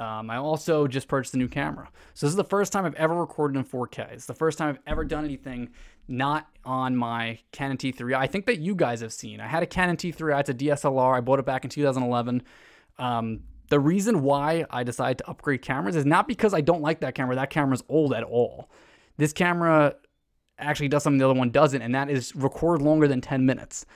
Um, 0.00 0.30
I 0.30 0.36
also 0.36 0.86
just 0.86 1.06
purchased 1.06 1.34
a 1.34 1.38
new 1.38 1.48
camera. 1.48 1.88
So 2.14 2.26
this 2.26 2.32
is 2.32 2.36
the 2.36 2.44
first 2.44 2.72
time 2.72 2.84
I've 2.84 2.94
ever 2.94 3.14
recorded 3.14 3.56
in 3.58 3.64
4K. 3.64 4.12
It's 4.12 4.26
the 4.26 4.34
first 4.34 4.58
time 4.58 4.70
I've 4.70 4.80
ever 4.86 5.04
done 5.04 5.24
anything 5.24 5.70
not 6.08 6.48
on 6.64 6.96
my 6.96 7.38
Canon 7.52 7.76
T3. 7.76 8.14
I 8.16 8.26
think 8.26 8.46
that 8.46 8.58
you 8.58 8.74
guys 8.74 9.00
have 9.00 9.12
seen. 9.12 9.40
I 9.40 9.46
had 9.46 9.62
a 9.62 9.66
Canon 9.66 9.96
T3. 9.96 10.40
It's 10.40 10.50
a 10.50 10.54
DSLR. 10.54 11.16
I 11.16 11.20
bought 11.20 11.38
it 11.38 11.46
back 11.46 11.64
in 11.64 11.70
2011. 11.70 12.42
Um, 12.98 13.40
the 13.72 13.80
reason 13.80 14.20
why 14.20 14.66
I 14.68 14.84
decided 14.84 15.16
to 15.16 15.30
upgrade 15.30 15.62
cameras 15.62 15.96
is 15.96 16.04
not 16.04 16.28
because 16.28 16.52
I 16.52 16.60
don't 16.60 16.82
like 16.82 17.00
that 17.00 17.14
camera. 17.14 17.34
That 17.36 17.48
camera's 17.48 17.82
old 17.88 18.12
at 18.12 18.22
all. 18.22 18.68
This 19.16 19.32
camera 19.32 19.96
actually 20.58 20.88
does 20.88 21.02
something 21.02 21.16
the 21.16 21.24
other 21.24 21.38
one 21.38 21.48
doesn't, 21.48 21.80
and 21.80 21.94
that 21.94 22.10
is 22.10 22.36
record 22.36 22.82
longer 22.82 23.08
than 23.08 23.22
10 23.22 23.46
minutes. 23.46 23.86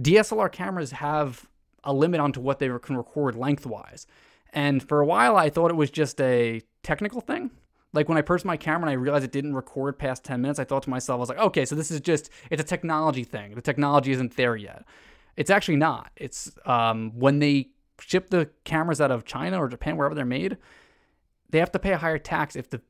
DSLR 0.00 0.50
cameras 0.50 0.90
have 0.90 1.48
a 1.84 1.92
limit 1.92 2.18
onto 2.18 2.40
what 2.40 2.58
they 2.58 2.68
can 2.82 2.96
record 2.96 3.36
lengthwise. 3.36 4.08
And 4.52 4.82
for 4.82 4.98
a 4.98 5.06
while, 5.06 5.36
I 5.36 5.48
thought 5.48 5.70
it 5.70 5.76
was 5.76 5.92
just 5.92 6.20
a 6.20 6.60
technical 6.82 7.20
thing. 7.20 7.52
Like 7.92 8.08
when 8.08 8.18
I 8.18 8.22
purchased 8.22 8.44
my 8.44 8.56
camera 8.56 8.90
and 8.90 8.90
I 8.90 9.00
realized 9.00 9.24
it 9.24 9.30
didn't 9.30 9.54
record 9.54 9.96
past 9.96 10.24
10 10.24 10.40
minutes, 10.40 10.58
I 10.58 10.64
thought 10.64 10.82
to 10.82 10.90
myself, 10.90 11.18
I 11.18 11.20
was 11.20 11.28
like, 11.28 11.38
okay, 11.38 11.64
so 11.64 11.76
this 11.76 11.92
is 11.92 12.00
just, 12.00 12.30
it's 12.50 12.60
a 12.60 12.66
technology 12.66 13.22
thing. 13.22 13.54
The 13.54 13.62
technology 13.62 14.10
isn't 14.10 14.36
there 14.36 14.56
yet. 14.56 14.84
It's 15.36 15.50
actually 15.50 15.76
not. 15.76 16.10
It's 16.16 16.50
um, 16.66 17.12
when 17.14 17.38
they 17.38 17.68
ship 18.00 18.30
the 18.30 18.50
cameras 18.64 19.00
out 19.00 19.10
of 19.10 19.24
China 19.24 19.62
or 19.62 19.68
Japan, 19.68 19.96
wherever 19.96 20.14
they're 20.14 20.24
made, 20.24 20.56
they 21.50 21.58
have 21.58 21.72
to 21.72 21.78
pay 21.78 21.92
a 21.92 21.98
higher 21.98 22.18
tax 22.18 22.56
if 22.56 22.70
the 22.70 22.80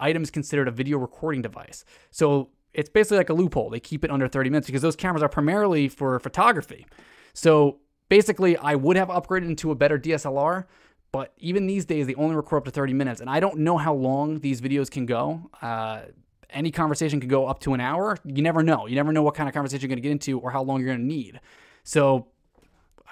item 0.00 0.22
is 0.22 0.30
considered 0.30 0.68
a 0.68 0.70
video 0.70 0.98
recording 0.98 1.42
device. 1.42 1.84
So 2.10 2.50
it's 2.74 2.88
basically 2.88 3.18
like 3.18 3.30
a 3.30 3.34
loophole. 3.34 3.70
They 3.70 3.80
keep 3.80 4.04
it 4.04 4.10
under 4.10 4.28
30 4.28 4.50
minutes 4.50 4.66
because 4.66 4.82
those 4.82 4.96
cameras 4.96 5.22
are 5.22 5.28
primarily 5.28 5.88
for 5.88 6.18
photography. 6.18 6.86
So 7.34 7.80
basically, 8.08 8.56
I 8.56 8.74
would 8.74 8.96
have 8.96 9.08
upgraded 9.08 9.46
into 9.46 9.70
a 9.70 9.74
better 9.74 9.98
DSLR, 9.98 10.64
but 11.12 11.32
even 11.38 11.66
these 11.66 11.84
days, 11.84 12.06
they 12.06 12.14
only 12.14 12.34
record 12.34 12.58
up 12.58 12.64
to 12.64 12.70
30 12.70 12.94
minutes. 12.94 13.20
And 13.20 13.28
I 13.28 13.40
don't 13.40 13.58
know 13.58 13.76
how 13.76 13.94
long 13.94 14.40
these 14.40 14.60
videos 14.60 14.90
can 14.90 15.06
go. 15.06 15.50
Uh, 15.60 16.02
any 16.50 16.70
conversation 16.70 17.20
could 17.20 17.30
go 17.30 17.46
up 17.46 17.60
to 17.60 17.74
an 17.74 17.80
hour. 17.80 18.16
You 18.24 18.42
never 18.42 18.62
know. 18.62 18.86
You 18.86 18.94
never 18.94 19.12
know 19.12 19.22
what 19.22 19.34
kind 19.34 19.48
of 19.48 19.54
conversation 19.54 19.82
you're 19.82 19.88
going 19.88 20.02
to 20.02 20.02
get 20.02 20.12
into 20.12 20.38
or 20.40 20.50
how 20.50 20.62
long 20.62 20.80
you're 20.80 20.88
going 20.88 21.00
to 21.00 21.06
need. 21.06 21.40
So 21.84 22.28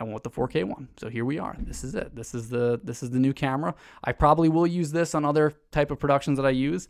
I 0.01 0.05
want 0.05 0.25
the 0.25 0.31
4K 0.31 0.65
one. 0.65 0.89
So 0.97 1.09
here 1.11 1.27
we 1.27 1.39
are. 1.39 1.55
This 1.59 1.85
is 1.85 1.95
it. 1.95 2.17
This 2.17 2.35
is 2.35 2.49
the 2.49 2.81
this 2.83 3.03
is 3.03 3.11
the 3.11 3.19
new 3.19 3.35
camera. 3.35 3.75
I 4.03 4.13
probably 4.13 4.49
will 4.49 4.67
use 4.67 4.91
this 4.91 5.15
on 5.15 5.25
other 5.27 5.53
type 5.71 5.91
of 5.91 5.99
productions 5.99 6.39
that 6.39 6.47
I 6.47 6.51
use, 6.51 6.89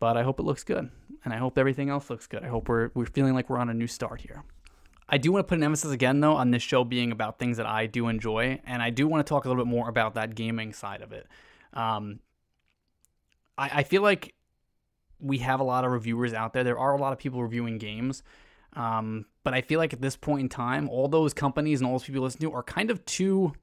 but 0.00 0.16
I 0.16 0.24
hope 0.24 0.40
it 0.40 0.42
looks 0.42 0.64
good. 0.64 0.90
And 1.24 1.32
I 1.32 1.36
hope 1.36 1.56
everything 1.56 1.88
else 1.88 2.10
looks 2.10 2.26
good. 2.26 2.44
I 2.44 2.48
hope 2.48 2.68
we're 2.68 2.90
we're 2.94 3.06
feeling 3.06 3.34
like 3.34 3.48
we're 3.48 3.58
on 3.58 3.70
a 3.70 3.74
new 3.74 3.86
start 3.86 4.20
here. 4.20 4.42
I 5.08 5.16
do 5.16 5.32
want 5.32 5.46
to 5.46 5.48
put 5.48 5.58
an 5.58 5.64
emphasis 5.64 5.92
again, 5.92 6.20
though, 6.20 6.34
on 6.34 6.50
this 6.50 6.62
show 6.62 6.84
being 6.84 7.12
about 7.12 7.38
things 7.38 7.56
that 7.56 7.66
I 7.66 7.86
do 7.86 8.08
enjoy, 8.08 8.60
and 8.66 8.82
I 8.82 8.90
do 8.90 9.08
want 9.08 9.26
to 9.26 9.28
talk 9.28 9.46
a 9.46 9.48
little 9.48 9.64
bit 9.64 9.70
more 9.70 9.88
about 9.88 10.14
that 10.14 10.34
gaming 10.34 10.74
side 10.74 11.00
of 11.00 11.12
it. 11.12 11.26
Um, 11.72 12.18
I, 13.56 13.70
I 13.76 13.82
feel 13.84 14.02
like 14.02 14.34
we 15.18 15.38
have 15.38 15.60
a 15.60 15.64
lot 15.64 15.84
of 15.84 15.92
reviewers 15.92 16.34
out 16.34 16.52
there. 16.52 16.62
There 16.62 16.78
are 16.78 16.94
a 16.94 17.00
lot 17.00 17.12
of 17.12 17.18
people 17.18 17.42
reviewing 17.42 17.78
games, 17.78 18.22
um, 18.74 19.24
but 19.48 19.54
I 19.54 19.62
feel 19.62 19.78
like 19.78 19.94
at 19.94 20.02
this 20.02 20.14
point 20.14 20.42
in 20.42 20.48
time, 20.50 20.90
all 20.90 21.08
those 21.08 21.32
companies 21.32 21.80
and 21.80 21.86
all 21.86 21.94
those 21.94 22.04
people 22.04 22.20
listen 22.20 22.42
to 22.42 22.52
are 22.52 22.62
kind 22.62 22.90
of 22.90 23.02
too. 23.06 23.54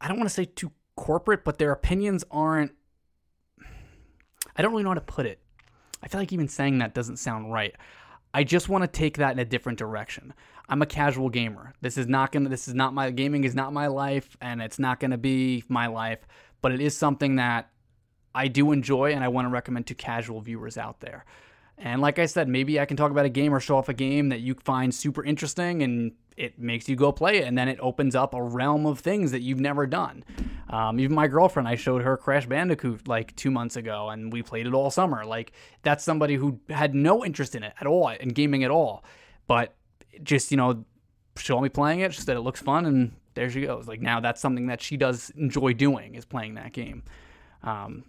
I 0.00 0.08
don't 0.08 0.16
want 0.16 0.28
to 0.28 0.34
say 0.34 0.44
too 0.44 0.72
corporate, 0.96 1.44
but 1.44 1.58
their 1.58 1.70
opinions 1.70 2.24
aren't. 2.28 2.72
I 4.56 4.62
don't 4.62 4.72
really 4.72 4.82
know 4.82 4.90
how 4.90 4.94
to 4.94 5.00
put 5.02 5.24
it. 5.24 5.38
I 6.02 6.08
feel 6.08 6.20
like 6.20 6.32
even 6.32 6.48
saying 6.48 6.78
that 6.78 6.94
doesn't 6.94 7.18
sound 7.18 7.52
right. 7.52 7.76
I 8.34 8.42
just 8.42 8.68
want 8.68 8.82
to 8.82 8.88
take 8.88 9.18
that 9.18 9.34
in 9.34 9.38
a 9.38 9.44
different 9.44 9.78
direction. 9.78 10.34
I'm 10.68 10.82
a 10.82 10.86
casual 10.86 11.28
gamer. 11.28 11.74
This 11.80 11.96
is 11.96 12.08
not 12.08 12.32
to 12.32 12.40
this 12.40 12.66
is 12.66 12.74
not 12.74 12.92
my 12.92 13.12
gaming 13.12 13.44
is 13.44 13.54
not 13.54 13.72
my 13.72 13.86
life 13.86 14.36
and 14.40 14.60
it's 14.60 14.80
not 14.80 14.98
to 14.98 15.16
be 15.16 15.62
my 15.68 15.86
life, 15.86 16.26
but 16.60 16.72
it 16.72 16.80
is 16.80 16.96
something 16.96 17.36
that 17.36 17.70
I 18.34 18.48
do 18.48 18.72
enjoy 18.72 19.12
and 19.12 19.22
I 19.22 19.28
want 19.28 19.46
to 19.46 19.50
recommend 19.50 19.86
to 19.86 19.94
casual 19.94 20.40
viewers 20.40 20.76
out 20.76 20.98
there. 20.98 21.24
And 21.80 22.02
like 22.02 22.18
I 22.18 22.26
said, 22.26 22.48
maybe 22.48 22.80
I 22.80 22.86
can 22.86 22.96
talk 22.96 23.10
about 23.10 23.24
a 23.24 23.30
game 23.30 23.54
or 23.54 23.60
show 23.60 23.76
off 23.76 23.88
a 23.88 23.94
game 23.94 24.30
that 24.30 24.40
you 24.40 24.54
find 24.54 24.92
super 24.92 25.24
interesting 25.24 25.82
and 25.82 26.12
it 26.36 26.58
makes 26.58 26.88
you 26.88 26.96
go 26.96 27.12
play 27.12 27.38
it. 27.38 27.46
And 27.46 27.56
then 27.56 27.68
it 27.68 27.78
opens 27.80 28.16
up 28.16 28.34
a 28.34 28.42
realm 28.42 28.84
of 28.84 28.98
things 28.98 29.30
that 29.30 29.42
you've 29.42 29.60
never 29.60 29.86
done. 29.86 30.24
Um, 30.70 30.98
even 30.98 31.14
my 31.14 31.28
girlfriend, 31.28 31.68
I 31.68 31.76
showed 31.76 32.02
her 32.02 32.16
Crash 32.16 32.46
Bandicoot 32.46 33.06
like 33.06 33.34
two 33.36 33.50
months 33.50 33.76
ago 33.76 34.10
and 34.10 34.32
we 34.32 34.42
played 34.42 34.66
it 34.66 34.74
all 34.74 34.90
summer. 34.90 35.24
Like 35.24 35.52
that's 35.82 36.02
somebody 36.02 36.34
who 36.34 36.58
had 36.68 36.94
no 36.94 37.24
interest 37.24 37.54
in 37.54 37.62
it 37.62 37.74
at 37.80 37.86
all, 37.86 38.08
in 38.08 38.30
gaming 38.30 38.64
at 38.64 38.70
all. 38.70 39.04
But 39.46 39.74
just, 40.22 40.50
you 40.50 40.56
know, 40.56 40.84
show 41.36 41.60
me 41.60 41.68
playing 41.68 42.00
it. 42.00 42.12
She 42.12 42.22
said 42.22 42.36
it 42.36 42.40
looks 42.40 42.60
fun 42.60 42.86
and 42.86 43.12
there 43.34 43.48
she 43.48 43.62
goes. 43.62 43.86
Like 43.86 44.00
now 44.00 44.18
that's 44.18 44.40
something 44.40 44.66
that 44.66 44.82
she 44.82 44.96
does 44.96 45.30
enjoy 45.36 45.74
doing 45.74 46.16
is 46.16 46.24
playing 46.24 46.54
that 46.54 46.72
game. 46.72 47.04
Um, 47.62 48.04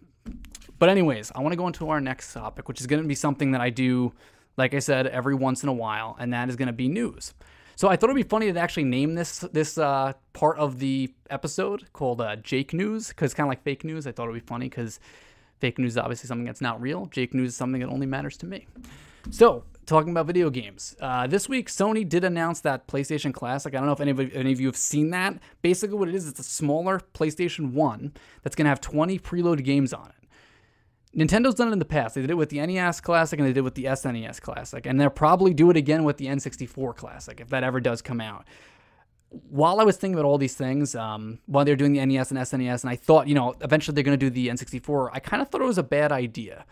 but 0.80 0.90
anyways, 0.90 1.32
I 1.36 1.42
want 1.42 1.54
to 1.54 1.58
go 1.58 1.68
into 1.68 1.90
our 1.90 2.02
next 2.02 2.34
topic, 2.34 2.68
which 2.68 2.80
is 2.80 2.88
going 2.88 3.02
to 3.02 3.08
be 3.08 3.16
something 3.16 3.52
that 3.52 3.62
I 3.62 3.70
do 3.70 4.14
like 4.60 4.74
I 4.74 4.80
said, 4.80 5.08
every 5.08 5.34
once 5.34 5.64
in 5.64 5.70
a 5.70 5.74
while, 5.74 6.16
and 6.20 6.34
that 6.34 6.50
is 6.50 6.56
going 6.56 6.68
to 6.68 6.74
be 6.74 6.90
news. 6.90 7.34
So 7.78 7.88
I 7.88 7.96
thought 7.96 8.10
it'd 8.10 8.16
be 8.18 8.24
funny 8.24 8.52
to 8.52 8.60
actually 8.60 8.84
name 8.84 9.16
this 9.16 9.40
this 9.54 9.78
uh, 9.78 10.12
part 10.34 10.58
of 10.58 10.80
the 10.80 11.14
episode 11.30 11.88
called 11.94 12.20
uh, 12.20 12.36
Jake 12.36 12.74
News 12.74 13.08
because 13.08 13.34
kind 13.34 13.48
of 13.48 13.50
like 13.50 13.64
fake 13.64 13.86
news. 13.86 14.06
I 14.06 14.12
thought 14.12 14.24
it'd 14.24 14.34
be 14.36 14.46
funny 14.46 14.68
because 14.68 15.00
fake 15.60 15.80
news 15.80 15.94
is 15.94 15.98
obviously 15.98 16.28
something 16.28 16.46
that's 16.46 16.60
not 16.60 16.82
real. 16.82 17.06
Jake 17.06 17.34
News 17.34 17.52
is 17.52 17.56
something 17.56 17.80
that 17.80 17.88
only 17.88 18.06
matters 18.06 18.36
to 18.38 18.46
me. 18.46 18.68
So 19.32 19.64
talking 19.86 20.12
about 20.12 20.26
video 20.26 20.50
games, 20.50 20.98
uh, 21.00 21.26
this 21.28 21.48
week 21.48 21.70
Sony 21.70 22.08
did 22.08 22.26
announce 22.26 22.60
that 22.62 22.86
PlayStation 22.86 23.34
Classic. 23.34 23.74
I 23.74 23.78
don't 23.78 23.86
know 23.86 23.94
if 23.94 24.02
any 24.02 24.12
of, 24.12 24.20
any 24.20 24.52
of 24.52 24.60
you 24.60 24.68
have 24.68 24.76
seen 24.76 25.12
that. 25.12 25.40
Basically, 25.62 25.98
what 25.98 26.10
it 26.10 26.16
is, 26.16 26.28
it's 26.28 26.42
a 26.42 26.44
smaller 26.44 27.00
PlayStation 27.14 27.72
One 27.72 28.12
that's 28.44 28.58
going 28.58 28.66
to 28.66 28.70
have 28.70 28.82
20 28.82 29.18
preloaded 29.20 29.64
games 29.64 29.94
on 29.94 30.08
it. 30.08 30.19
Nintendo's 31.16 31.56
done 31.56 31.70
it 31.70 31.74
in 31.74 31.80
the 31.80 31.86
past. 31.86 32.16
They 32.16 32.22
did 32.22 32.30
it 32.30 32.38
with 32.38 32.50
the 32.50 32.66
NES 32.66 33.02
Classic 33.02 33.40
and 33.40 33.48
they 33.48 33.54
did 33.54 33.60
it 33.60 33.64
with 33.64 33.76
the 33.76 33.86
SNES 33.86 34.42
Classic. 34.42 34.86
And 34.86 35.00
they'll 35.00 35.10
probably 35.10 35.54
do 35.54 35.70
it 35.72 35.78
again 35.78 36.04
with 36.04 36.18
the 36.18 36.28
N64 36.28 36.96
Classic 36.96 37.40
if 37.40 37.50
that 37.50 37.64
ever 37.64 37.80
does 37.80 38.02
come 38.02 38.22
out. 38.22 38.46
While 39.30 39.80
I 39.80 39.84
was 39.84 39.98
thinking 39.98 40.16
about 40.16 40.28
all 40.28 40.38
these 40.38 40.56
things, 40.56 40.96
um, 40.96 41.40
while 41.46 41.66
they're 41.66 41.76
doing 41.76 41.94
the 41.94 42.04
NES 42.06 42.32
and 42.32 42.40
SNES, 42.40 42.84
and 42.84 42.90
I 42.90 42.96
thought, 42.96 43.28
you 43.28 43.36
know, 43.36 43.56
eventually 43.62 43.96
they're 43.96 44.04
going 44.04 44.18
to 44.20 44.26
do 44.26 44.30
the 44.30 44.48
N64, 44.48 45.10
I 45.14 45.20
kind 45.20 45.42
of 45.42 45.50
thought 45.50 45.62
it 45.62 45.66
was 45.66 45.78
a 45.78 45.84
bad 45.84 46.12
idea 46.12 46.66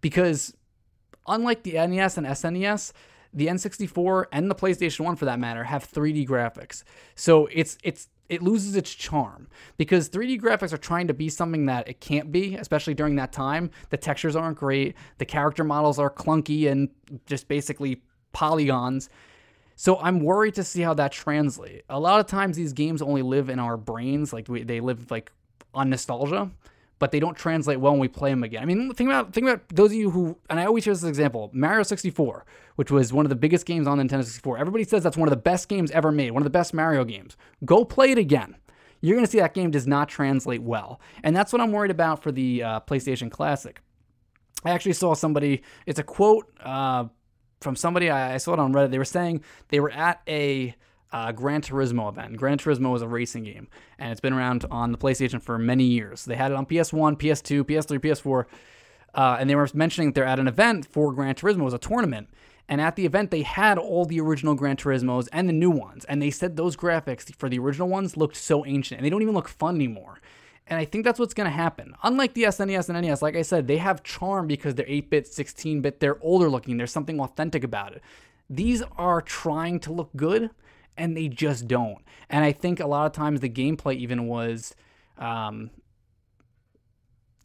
because 0.00 0.54
unlike 1.26 1.62
the 1.62 1.72
NES 1.72 2.18
and 2.18 2.26
SNES, 2.26 2.92
the 3.32 3.46
N64 3.46 4.26
and 4.30 4.50
the 4.50 4.54
PlayStation 4.54 5.00
1 5.00 5.16
for 5.16 5.24
that 5.24 5.38
matter 5.38 5.64
have 5.64 5.90
3D 5.90 6.28
graphics. 6.28 6.82
So 7.14 7.46
it's 7.46 7.78
it's 7.82 8.08
it 8.28 8.42
loses 8.42 8.76
its 8.76 8.94
charm 8.94 9.48
because 9.76 10.08
3D 10.08 10.40
graphics 10.40 10.72
are 10.72 10.78
trying 10.78 11.08
to 11.08 11.14
be 11.14 11.28
something 11.28 11.66
that 11.66 11.88
it 11.88 12.00
can't 12.00 12.32
be, 12.32 12.56
especially 12.56 12.94
during 12.94 13.16
that 13.16 13.32
time. 13.32 13.70
The 13.90 13.96
textures 13.96 14.36
aren't 14.36 14.58
great, 14.58 14.94
the 15.18 15.24
character 15.24 15.64
models 15.64 15.98
are 15.98 16.10
clunky 16.10 16.70
and 16.70 16.88
just 17.26 17.48
basically 17.48 18.02
polygons. 18.32 19.08
So 19.74 19.98
I'm 19.98 20.20
worried 20.20 20.54
to 20.54 20.64
see 20.64 20.82
how 20.82 20.94
that 20.94 21.12
translates. 21.12 21.84
A 21.88 21.98
lot 21.98 22.20
of 22.20 22.26
times 22.26 22.56
these 22.56 22.72
games 22.72 23.02
only 23.02 23.22
live 23.22 23.48
in 23.48 23.58
our 23.58 23.76
brains, 23.76 24.32
like 24.32 24.48
we, 24.48 24.62
they 24.62 24.80
live 24.80 25.10
like 25.10 25.32
on 25.74 25.90
nostalgia 25.90 26.50
but 27.02 27.10
they 27.10 27.18
don't 27.18 27.36
translate 27.36 27.80
well 27.80 27.94
when 27.94 28.00
we 28.00 28.06
play 28.06 28.30
them 28.30 28.44
again. 28.44 28.62
I 28.62 28.64
mean, 28.64 28.94
think 28.94 29.10
about 29.10 29.32
think 29.32 29.48
about 29.48 29.68
those 29.70 29.90
of 29.90 29.96
you 29.96 30.10
who, 30.10 30.38
and 30.48 30.60
I 30.60 30.66
always 30.66 30.86
use 30.86 31.00
this 31.00 31.08
example, 31.08 31.50
Mario 31.52 31.82
64, 31.82 32.46
which 32.76 32.92
was 32.92 33.12
one 33.12 33.26
of 33.26 33.28
the 33.28 33.34
biggest 33.34 33.66
games 33.66 33.88
on 33.88 33.98
Nintendo 33.98 34.22
64. 34.22 34.58
Everybody 34.58 34.84
says 34.84 35.02
that's 35.02 35.16
one 35.16 35.26
of 35.26 35.30
the 35.30 35.36
best 35.36 35.68
games 35.68 35.90
ever 35.90 36.12
made, 36.12 36.30
one 36.30 36.42
of 36.42 36.44
the 36.44 36.50
best 36.50 36.72
Mario 36.72 37.02
games. 37.04 37.36
Go 37.64 37.84
play 37.84 38.12
it 38.12 38.18
again. 38.18 38.54
You're 39.00 39.16
going 39.16 39.26
to 39.26 39.30
see 39.32 39.40
that 39.40 39.52
game 39.52 39.72
does 39.72 39.84
not 39.84 40.08
translate 40.08 40.62
well, 40.62 41.00
and 41.24 41.34
that's 41.34 41.52
what 41.52 41.60
I'm 41.60 41.72
worried 41.72 41.90
about 41.90 42.22
for 42.22 42.30
the 42.30 42.62
uh, 42.62 42.80
PlayStation 42.82 43.32
Classic. 43.32 43.80
I 44.64 44.70
actually 44.70 44.92
saw 44.92 45.14
somebody. 45.14 45.64
It's 45.86 45.98
a 45.98 46.04
quote 46.04 46.56
uh, 46.60 47.06
from 47.62 47.74
somebody. 47.74 48.10
I, 48.10 48.34
I 48.34 48.36
saw 48.36 48.52
it 48.52 48.60
on 48.60 48.72
Reddit. 48.72 48.92
They 48.92 48.98
were 48.98 49.04
saying 49.04 49.42
they 49.70 49.80
were 49.80 49.90
at 49.90 50.22
a 50.28 50.76
uh, 51.12 51.32
Gran 51.32 51.62
Turismo 51.62 52.08
event. 52.08 52.36
Gran 52.36 52.58
Turismo 52.58 52.94
is 52.96 53.02
a 53.02 53.08
racing 53.08 53.44
game, 53.44 53.68
and 53.98 54.10
it's 54.10 54.20
been 54.20 54.32
around 54.32 54.64
on 54.70 54.92
the 54.92 54.98
PlayStation 54.98 55.42
for 55.42 55.58
many 55.58 55.84
years. 55.84 56.24
They 56.24 56.36
had 56.36 56.50
it 56.50 56.54
on 56.54 56.66
PS1, 56.66 57.18
PS2, 57.18 57.64
PS3, 57.64 57.98
PS4, 57.98 58.46
uh, 59.14 59.36
and 59.38 59.48
they 59.48 59.54
were 59.54 59.68
mentioning 59.74 60.08
that 60.08 60.14
they're 60.14 60.24
at 60.24 60.38
an 60.38 60.48
event 60.48 60.86
for 60.86 61.12
Gran 61.12 61.34
Turismo. 61.34 61.62
Was 61.62 61.74
a 61.74 61.78
tournament. 61.78 62.28
And 62.68 62.80
at 62.80 62.96
the 62.96 63.04
event, 63.04 63.30
they 63.30 63.42
had 63.42 63.76
all 63.76 64.06
the 64.06 64.20
original 64.20 64.54
Gran 64.54 64.76
Turismos 64.76 65.28
and 65.32 65.48
the 65.48 65.52
new 65.52 65.70
ones. 65.70 66.04
And 66.06 66.22
they 66.22 66.30
said 66.30 66.56
those 66.56 66.76
graphics 66.76 67.34
for 67.34 67.48
the 67.48 67.58
original 67.58 67.88
ones 67.88 68.16
looked 68.16 68.36
so 68.36 68.64
ancient, 68.64 68.98
and 68.98 69.04
they 69.04 69.10
don't 69.10 69.20
even 69.20 69.34
look 69.34 69.48
fun 69.48 69.74
anymore. 69.74 70.20
And 70.66 70.78
I 70.78 70.84
think 70.84 71.04
that's 71.04 71.18
what's 71.18 71.34
going 71.34 71.50
to 71.50 71.56
happen. 71.56 71.94
Unlike 72.02 72.34
the 72.34 72.44
SNES 72.44 72.88
and 72.88 73.06
NES, 73.06 73.20
like 73.20 73.36
I 73.36 73.42
said, 73.42 73.66
they 73.66 73.78
have 73.78 74.02
charm 74.04 74.46
because 74.46 74.74
they're 74.74 74.86
8 74.88 75.10
bit, 75.10 75.26
16 75.26 75.82
bit, 75.82 76.00
they're 76.00 76.22
older 76.22 76.48
looking, 76.48 76.76
there's 76.76 76.92
something 76.92 77.20
authentic 77.20 77.64
about 77.64 77.92
it. 77.92 78.02
These 78.48 78.82
are 78.96 79.20
trying 79.20 79.80
to 79.80 79.92
look 79.92 80.10
good, 80.16 80.50
and 80.96 81.16
they 81.16 81.28
just 81.28 81.66
don't. 81.66 81.98
And 82.28 82.44
I 82.44 82.52
think 82.52 82.80
a 82.80 82.86
lot 82.86 83.06
of 83.06 83.12
times 83.12 83.40
the 83.40 83.48
gameplay 83.48 83.96
even 83.96 84.26
was 84.26 84.74
um, 85.18 85.70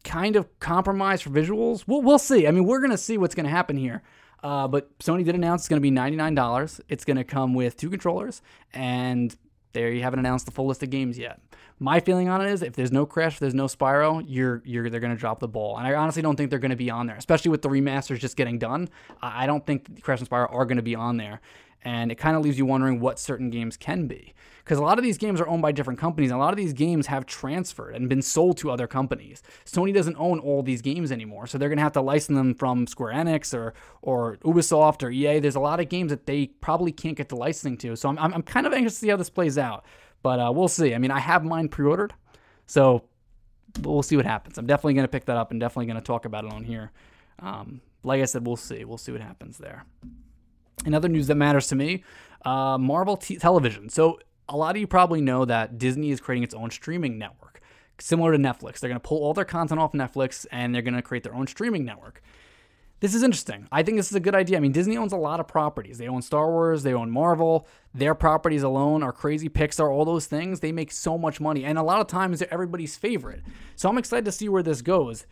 kind 0.04 0.36
of 0.36 0.58
compromised 0.60 1.22
for 1.22 1.30
visuals. 1.30 1.84
We'll, 1.86 2.02
we'll 2.02 2.18
see. 2.18 2.46
I 2.46 2.50
mean, 2.50 2.64
we're 2.64 2.80
going 2.80 2.90
to 2.90 2.98
see 2.98 3.18
what's 3.18 3.34
going 3.34 3.44
to 3.44 3.50
happen 3.50 3.76
here. 3.76 4.02
Uh, 4.42 4.68
but 4.68 4.96
Sony 4.98 5.24
did 5.24 5.34
announce 5.34 5.62
it's 5.62 5.68
going 5.68 5.82
to 5.82 5.90
be 5.90 5.94
$99. 5.94 6.80
It's 6.88 7.04
going 7.04 7.16
to 7.16 7.24
come 7.24 7.54
with 7.54 7.76
two 7.76 7.90
controllers, 7.90 8.40
and 8.72 9.36
there 9.72 9.90
you 9.90 10.02
haven't 10.02 10.20
announced 10.20 10.46
the 10.46 10.52
full 10.52 10.66
list 10.66 10.82
of 10.82 10.90
games 10.90 11.18
yet. 11.18 11.40
My 11.80 12.00
feeling 12.00 12.28
on 12.28 12.40
it 12.40 12.50
is 12.50 12.62
if 12.62 12.74
there's 12.74 12.92
no 12.92 13.06
Crash, 13.06 13.34
if 13.34 13.40
there's 13.40 13.54
no 13.54 13.66
Spyro, 13.66 14.24
you're 14.26 14.62
you're 14.64 14.90
they're 14.90 15.00
going 15.00 15.14
to 15.14 15.18
drop 15.18 15.38
the 15.38 15.48
ball. 15.48 15.76
And 15.76 15.86
I 15.86 15.94
honestly 15.94 16.22
don't 16.22 16.36
think 16.36 16.50
they're 16.50 16.58
going 16.58 16.70
to 16.70 16.76
be 16.76 16.90
on 16.90 17.06
there, 17.06 17.16
especially 17.16 17.50
with 17.50 17.62
the 17.62 17.68
remasters 17.68 18.18
just 18.18 18.36
getting 18.36 18.58
done. 18.58 18.88
I 19.22 19.46
don't 19.46 19.64
think 19.64 20.02
Crash 20.02 20.20
and 20.20 20.28
Spyro 20.28 20.52
are 20.52 20.64
going 20.64 20.76
to 20.76 20.82
be 20.82 20.96
on 20.96 21.16
there 21.16 21.40
and 21.82 22.10
it 22.10 22.16
kind 22.16 22.36
of 22.36 22.42
leaves 22.42 22.58
you 22.58 22.66
wondering 22.66 23.00
what 23.00 23.18
certain 23.18 23.50
games 23.50 23.76
can 23.76 24.06
be. 24.06 24.34
Because 24.64 24.78
a 24.78 24.82
lot 24.82 24.98
of 24.98 25.04
these 25.04 25.16
games 25.16 25.40
are 25.40 25.48
owned 25.48 25.62
by 25.62 25.72
different 25.72 25.98
companies, 25.98 26.30
and 26.30 26.38
a 26.38 26.42
lot 26.42 26.52
of 26.52 26.58
these 26.58 26.74
games 26.74 27.06
have 27.06 27.24
transferred 27.24 27.94
and 27.94 28.08
been 28.08 28.20
sold 28.20 28.58
to 28.58 28.70
other 28.70 28.86
companies. 28.86 29.42
Sony 29.64 29.94
doesn't 29.94 30.16
own 30.18 30.38
all 30.40 30.62
these 30.62 30.82
games 30.82 31.10
anymore, 31.10 31.46
so 31.46 31.56
they're 31.56 31.70
going 31.70 31.78
to 31.78 31.82
have 31.82 31.92
to 31.92 32.02
license 32.02 32.36
them 32.36 32.54
from 32.54 32.86
Square 32.86 33.14
Enix 33.14 33.54
or, 33.54 33.72
or 34.02 34.36
Ubisoft 34.38 35.02
or 35.02 35.10
EA. 35.10 35.38
There's 35.38 35.54
a 35.54 35.60
lot 35.60 35.80
of 35.80 35.88
games 35.88 36.10
that 36.10 36.26
they 36.26 36.48
probably 36.48 36.92
can't 36.92 37.16
get 37.16 37.30
the 37.30 37.36
licensing 37.36 37.78
to, 37.78 37.96
so 37.96 38.10
I'm, 38.10 38.18
I'm, 38.18 38.34
I'm 38.34 38.42
kind 38.42 38.66
of 38.66 38.74
anxious 38.74 38.94
to 38.94 38.98
see 38.98 39.08
how 39.08 39.16
this 39.16 39.30
plays 39.30 39.56
out. 39.56 39.86
But 40.22 40.38
uh, 40.38 40.52
we'll 40.54 40.68
see. 40.68 40.94
I 40.94 40.98
mean, 40.98 41.12
I 41.12 41.20
have 41.20 41.44
mine 41.44 41.68
pre 41.68 41.86
ordered, 41.86 42.12
so 42.66 43.04
we'll 43.80 44.02
see 44.02 44.16
what 44.16 44.26
happens. 44.26 44.58
I'm 44.58 44.66
definitely 44.66 44.94
going 44.94 45.04
to 45.04 45.10
pick 45.10 45.26
that 45.26 45.36
up 45.36 45.50
and 45.50 45.60
definitely 45.60 45.86
going 45.86 45.96
to 45.96 46.02
talk 46.02 46.24
about 46.24 46.44
it 46.44 46.52
on 46.52 46.64
here. 46.64 46.90
Um, 47.40 47.80
like 48.02 48.20
I 48.20 48.24
said, 48.24 48.46
we'll 48.46 48.56
see. 48.56 48.84
We'll 48.84 48.98
see 48.98 49.12
what 49.12 49.20
happens 49.20 49.58
there. 49.58 49.84
In 50.84 50.94
other 50.94 51.08
news 51.08 51.26
that 51.26 51.34
matters 51.34 51.66
to 51.68 51.76
me, 51.76 52.04
uh, 52.44 52.78
Marvel 52.78 53.16
t- 53.16 53.36
Television. 53.36 53.88
So 53.88 54.18
a 54.48 54.56
lot 54.56 54.74
of 54.74 54.80
you 54.80 54.86
probably 54.86 55.20
know 55.20 55.44
that 55.44 55.78
Disney 55.78 56.10
is 56.10 56.20
creating 56.20 56.44
its 56.44 56.54
own 56.54 56.70
streaming 56.70 57.18
network, 57.18 57.60
similar 57.98 58.32
to 58.32 58.38
Netflix. 58.38 58.80
They're 58.80 58.88
going 58.88 59.00
to 59.00 59.06
pull 59.06 59.18
all 59.18 59.34
their 59.34 59.44
content 59.44 59.80
off 59.80 59.92
Netflix 59.92 60.46
and 60.50 60.74
they're 60.74 60.82
going 60.82 60.94
to 60.94 61.02
create 61.02 61.24
their 61.24 61.34
own 61.34 61.46
streaming 61.46 61.84
network. 61.84 62.22
This 63.00 63.14
is 63.14 63.22
interesting. 63.22 63.68
I 63.70 63.84
think 63.84 63.96
this 63.96 64.10
is 64.10 64.16
a 64.16 64.20
good 64.20 64.34
idea. 64.34 64.56
I 64.56 64.60
mean, 64.60 64.72
Disney 64.72 64.96
owns 64.96 65.12
a 65.12 65.16
lot 65.16 65.38
of 65.38 65.46
properties. 65.46 65.98
They 65.98 66.08
own 66.08 66.20
Star 66.20 66.50
Wars, 66.50 66.82
they 66.82 66.94
own 66.94 67.10
Marvel. 67.10 67.68
Their 67.94 68.14
properties 68.14 68.64
alone 68.64 69.04
are 69.04 69.12
crazy. 69.12 69.48
Pixar, 69.48 69.88
all 69.88 70.04
those 70.04 70.26
things, 70.26 70.58
they 70.58 70.72
make 70.72 70.90
so 70.90 71.16
much 71.16 71.40
money. 71.40 71.64
And 71.64 71.78
a 71.78 71.82
lot 71.82 72.00
of 72.00 72.08
times 72.08 72.40
they're 72.40 72.52
everybody's 72.52 72.96
favorite. 72.96 73.42
So 73.76 73.88
I'm 73.88 73.98
excited 73.98 74.24
to 74.24 74.32
see 74.32 74.48
where 74.48 74.64
this 74.64 74.82
goes. 74.82 75.26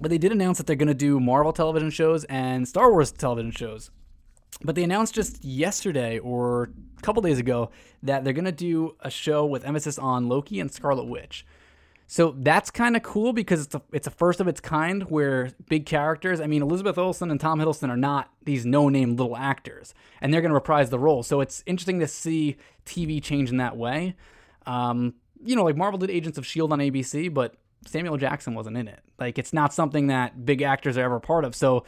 But 0.00 0.10
they 0.10 0.18
did 0.18 0.32
announce 0.32 0.58
that 0.58 0.66
they're 0.66 0.76
going 0.76 0.88
to 0.88 0.94
do 0.94 1.20
Marvel 1.20 1.52
television 1.52 1.90
shows 1.90 2.24
and 2.24 2.66
Star 2.66 2.90
Wars 2.90 3.12
television 3.12 3.50
shows. 3.50 3.90
But 4.62 4.74
they 4.74 4.82
announced 4.82 5.14
just 5.14 5.44
yesterday 5.44 6.18
or 6.18 6.70
a 6.98 7.02
couple 7.02 7.22
days 7.22 7.38
ago 7.38 7.70
that 8.02 8.24
they're 8.24 8.32
going 8.32 8.44
to 8.44 8.52
do 8.52 8.96
a 9.00 9.10
show 9.10 9.44
with 9.46 9.64
emphasis 9.64 9.98
on 9.98 10.28
Loki 10.28 10.60
and 10.60 10.70
Scarlet 10.70 11.04
Witch. 11.04 11.46
So 12.06 12.34
that's 12.36 12.72
kind 12.72 12.96
of 12.96 13.04
cool 13.04 13.32
because 13.32 13.66
it's 13.66 13.74
a, 13.74 13.82
it's 13.92 14.08
a 14.08 14.10
first 14.10 14.40
of 14.40 14.48
its 14.48 14.60
kind 14.60 15.04
where 15.04 15.52
big 15.68 15.86
characters, 15.86 16.40
I 16.40 16.48
mean, 16.48 16.60
Elizabeth 16.60 16.98
Olsen 16.98 17.30
and 17.30 17.38
Tom 17.38 17.60
Hiddleston 17.60 17.88
are 17.88 17.96
not 17.96 18.32
these 18.44 18.66
no 18.66 18.88
name 18.88 19.14
little 19.14 19.36
actors, 19.36 19.94
and 20.20 20.34
they're 20.34 20.40
going 20.40 20.50
to 20.50 20.54
reprise 20.56 20.90
the 20.90 20.98
role. 20.98 21.22
So 21.22 21.40
it's 21.40 21.62
interesting 21.66 22.00
to 22.00 22.08
see 22.08 22.56
TV 22.84 23.22
change 23.22 23.50
in 23.50 23.58
that 23.58 23.76
way. 23.76 24.16
Um, 24.66 25.14
you 25.40 25.54
know, 25.54 25.62
like 25.62 25.76
Marvel 25.76 25.98
did 25.98 26.10
Agents 26.10 26.36
of 26.36 26.42
S.H.I.E.L.D. 26.42 26.72
on 26.72 26.80
ABC, 26.80 27.32
but 27.32 27.54
Samuel 27.86 28.16
Jackson 28.16 28.54
wasn't 28.54 28.76
in 28.76 28.88
it. 28.88 29.00
Like 29.18 29.38
it's 29.38 29.52
not 29.52 29.72
something 29.72 30.08
that 30.08 30.44
big 30.44 30.62
actors 30.62 30.96
are 30.96 31.02
ever 31.02 31.20
part 31.20 31.44
of. 31.44 31.54
So 31.54 31.84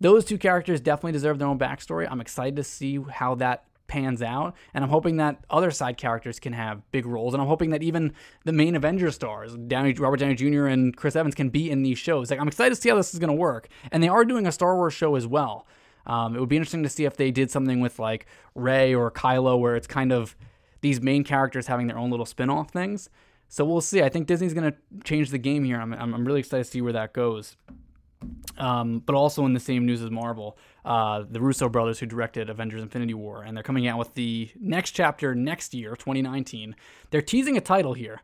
those 0.00 0.24
two 0.24 0.38
characters 0.38 0.80
definitely 0.80 1.12
deserve 1.12 1.38
their 1.38 1.48
own 1.48 1.58
backstory. 1.58 2.06
I'm 2.10 2.20
excited 2.20 2.56
to 2.56 2.64
see 2.64 3.00
how 3.00 3.34
that 3.36 3.64
pans 3.86 4.22
out, 4.22 4.54
and 4.72 4.82
I'm 4.82 4.90
hoping 4.90 5.18
that 5.18 5.44
other 5.50 5.70
side 5.70 5.96
characters 5.96 6.40
can 6.40 6.52
have 6.52 6.82
big 6.90 7.06
roles, 7.06 7.34
and 7.34 7.42
I'm 7.42 7.48
hoping 7.48 7.70
that 7.70 7.82
even 7.82 8.12
the 8.44 8.52
main 8.52 8.74
Avengers 8.74 9.14
stars, 9.14 9.54
Downey, 9.66 9.92
Robert 9.94 10.18
Downey 10.18 10.34
Jr. 10.34 10.66
and 10.66 10.96
Chris 10.96 11.14
Evans, 11.14 11.34
can 11.34 11.50
be 11.50 11.70
in 11.70 11.82
these 11.82 11.98
shows. 11.98 12.30
Like 12.30 12.40
I'm 12.40 12.48
excited 12.48 12.74
to 12.74 12.80
see 12.80 12.88
how 12.88 12.96
this 12.96 13.12
is 13.12 13.20
going 13.20 13.28
to 13.28 13.34
work, 13.34 13.68
and 13.92 14.02
they 14.02 14.08
are 14.08 14.24
doing 14.24 14.46
a 14.46 14.52
Star 14.52 14.76
Wars 14.76 14.94
show 14.94 15.16
as 15.16 15.26
well. 15.26 15.66
Um, 16.06 16.34
it 16.36 16.40
would 16.40 16.48
be 16.48 16.56
interesting 16.56 16.82
to 16.82 16.88
see 16.88 17.04
if 17.04 17.16
they 17.16 17.30
did 17.30 17.50
something 17.50 17.80
with 17.80 17.98
like 17.98 18.26
Rey 18.54 18.94
or 18.94 19.10
Kylo, 19.10 19.58
where 19.58 19.76
it's 19.76 19.86
kind 19.86 20.12
of 20.12 20.36
these 20.80 21.00
main 21.00 21.24
characters 21.24 21.66
having 21.66 21.86
their 21.86 21.98
own 21.98 22.10
little 22.10 22.26
spin-off 22.26 22.70
things. 22.70 23.08
So 23.48 23.64
we'll 23.64 23.80
see. 23.80 24.02
I 24.02 24.08
think 24.08 24.26
Disney's 24.26 24.54
going 24.54 24.72
to 24.72 24.76
change 25.04 25.30
the 25.30 25.38
game 25.38 25.64
here. 25.64 25.80
I'm, 25.80 25.92
I'm, 25.92 26.24
really 26.24 26.40
excited 26.40 26.64
to 26.64 26.70
see 26.70 26.80
where 26.80 26.92
that 26.92 27.12
goes. 27.12 27.56
Um, 28.58 29.00
but 29.04 29.14
also 29.14 29.44
in 29.44 29.52
the 29.52 29.60
same 29.60 29.84
news 29.86 30.02
as 30.02 30.10
Marvel, 30.10 30.56
uh, 30.84 31.24
the 31.28 31.40
Russo 31.40 31.68
brothers 31.68 31.98
who 31.98 32.06
directed 32.06 32.48
Avengers 32.48 32.82
Infinity 32.82 33.14
War, 33.14 33.42
and 33.42 33.56
they're 33.56 33.62
coming 33.62 33.86
out 33.86 33.98
with 33.98 34.14
the 34.14 34.50
next 34.58 34.92
chapter 34.92 35.34
next 35.34 35.74
year, 35.74 35.94
2019. 35.94 36.74
They're 37.10 37.22
teasing 37.22 37.56
a 37.56 37.60
title 37.60 37.94
here. 37.94 38.22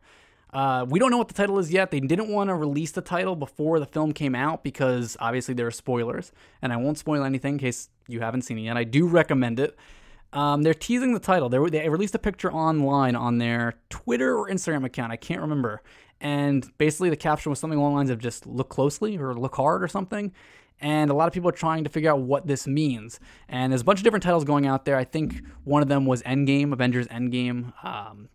Uh, 0.53 0.85
we 0.89 0.99
don't 0.99 1.11
know 1.11 1.17
what 1.17 1.29
the 1.29 1.33
title 1.33 1.59
is 1.59 1.71
yet. 1.71 1.91
They 1.91 1.99
didn't 1.99 2.27
want 2.27 2.49
to 2.49 2.55
release 2.55 2.91
the 2.91 3.01
title 3.01 3.35
before 3.35 3.79
the 3.79 3.85
film 3.85 4.11
came 4.11 4.35
out 4.35 4.63
because 4.63 5.15
obviously 5.19 5.53
there 5.53 5.67
are 5.67 5.71
spoilers, 5.71 6.31
and 6.61 6.73
I 6.73 6.77
won't 6.77 6.97
spoil 6.97 7.23
anything 7.23 7.53
in 7.53 7.59
case 7.59 7.89
you 8.07 8.19
haven't 8.19 8.41
seen 8.41 8.57
it 8.57 8.63
yet. 8.63 8.75
I 8.75 8.83
do 8.83 9.07
recommend 9.07 9.59
it. 9.59 9.77
Um, 10.33 10.61
they're 10.61 10.73
teasing 10.73 11.13
the 11.13 11.19
title. 11.19 11.49
They, 11.49 11.57
they 11.69 11.89
released 11.89 12.15
a 12.15 12.19
picture 12.19 12.51
online 12.51 13.15
on 13.15 13.37
their 13.37 13.75
Twitter 13.89 14.37
or 14.37 14.47
Instagram 14.47 14.85
account. 14.85 15.11
I 15.11 15.17
can't 15.17 15.41
remember. 15.41 15.81
And 16.21 16.69
basically, 16.77 17.09
the 17.09 17.17
caption 17.17 17.49
was 17.49 17.59
something 17.59 17.79
along 17.79 17.93
the 17.93 17.97
lines 17.97 18.09
of 18.11 18.19
just 18.19 18.45
look 18.45 18.69
closely 18.69 19.17
or 19.17 19.33
look 19.33 19.55
hard 19.55 19.83
or 19.83 19.87
something. 19.87 20.31
and 20.81 21.11
a 21.11 21.13
lot 21.13 21.27
of 21.27 21.33
people 21.33 21.47
are 21.49 21.53
trying 21.53 21.83
to 21.83 21.89
figure 21.89 22.09
out 22.11 22.21
what 22.21 22.47
this 22.47 22.65
means. 22.65 23.19
And 23.47 23.71
there's 23.71 23.81
a 23.81 23.85
bunch 23.85 23.99
of 23.99 24.03
different 24.03 24.23
titles 24.23 24.43
going 24.43 24.65
out 24.65 24.85
there. 24.85 24.97
I 24.97 25.03
think 25.03 25.43
one 25.63 25.81
of 25.83 25.87
them 25.87 26.05
was 26.05 26.23
Endgame, 26.23 26.73
Avengers 26.73 27.07
Endgame. 27.07 27.71
Um, 27.85 28.29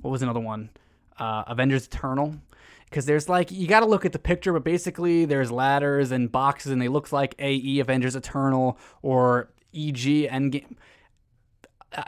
what 0.00 0.10
was 0.10 0.22
another 0.22 0.40
one? 0.40 0.70
Uh, 1.18 1.42
Avengers 1.48 1.86
Eternal. 1.86 2.36
Because 2.84 3.04
there's 3.04 3.28
like, 3.28 3.50
you 3.50 3.66
got 3.66 3.80
to 3.80 3.86
look 3.86 4.04
at 4.04 4.12
the 4.12 4.18
picture, 4.18 4.52
but 4.52 4.64
basically 4.64 5.24
there's 5.24 5.50
ladders 5.50 6.10
and 6.10 6.30
boxes, 6.32 6.72
and 6.72 6.80
they 6.80 6.88
look 6.88 7.12
like 7.12 7.34
AE 7.38 7.80
Avengers 7.80 8.16
Eternal 8.16 8.78
or 9.02 9.50
EG 9.74 10.30
Endgame 10.30 10.76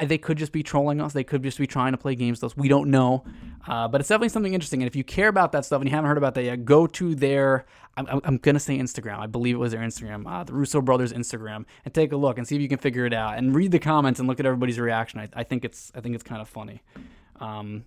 they 0.05 0.19
could 0.19 0.37
just 0.37 0.53
be 0.53 0.63
trolling 0.63 1.01
us. 1.01 1.13
They 1.13 1.25
could 1.25 1.43
just 1.43 1.59
be 1.59 1.67
trying 1.67 1.93
to 1.93 1.99
play 1.99 2.15
games 2.15 2.41
with 2.41 2.53
us. 2.53 2.57
We 2.57 2.69
don't 2.69 2.91
know. 2.91 3.25
Uh, 3.67 3.89
but 3.89 4.01
it's 4.01 4.09
definitely 4.09 4.29
something 4.29 4.55
interesting. 4.55 4.83
And 4.83 4.87
if 4.87 4.97
you 4.97 5.05
care 5.05 5.29
about 5.29 5.53
that 5.53 5.65
stuff 5.65 5.81
and 5.81 5.89
you 5.89 5.95
haven't 5.95 6.09
heard 6.09 6.19
about 6.19 6.35
that 6.35 6.45
yet, 6.45 6.65
go 6.65 6.87
to 6.87 7.15
their, 7.15 7.67
I'm, 7.97 8.21
I'm 8.25 8.37
going 8.39 8.55
to 8.55 8.61
say 8.61 8.79
Instagram. 8.79 9.19
I 9.19 9.27
believe 9.27 9.55
it 9.55 9.59
was 9.59 9.73
their 9.73 9.81
Instagram, 9.81 10.31
uh, 10.31 10.45
the 10.45 10.53
Russo 10.53 10.81
brothers 10.81 11.13
Instagram, 11.13 11.65
and 11.85 11.95
take 11.95 12.13
a 12.13 12.17
look 12.17 12.37
and 12.37 12.47
see 12.47 12.57
if 12.57 12.63
you 12.63 12.69
can 12.69 12.79
figure 12.79 13.07
it 13.07 13.15
out 13.15 13.39
and 13.39 13.55
read 13.55 13.73
the 13.73 13.79
comments 13.79 14.21
and 14.21 14.29
look 14.29 14.41
at 14.41 14.47
everybody's 14.47 14.79
reaction. 14.79 15.21
I, 15.21 15.29
I 15.35 15.45
think 15.45 15.65
it's, 15.65 15.91
I 15.95 16.01
think 16.01 16.15
it's 16.15 16.25
kind 16.25 16.43
of 16.43 16.49
funny. 16.49 16.83
Um, 17.39 17.85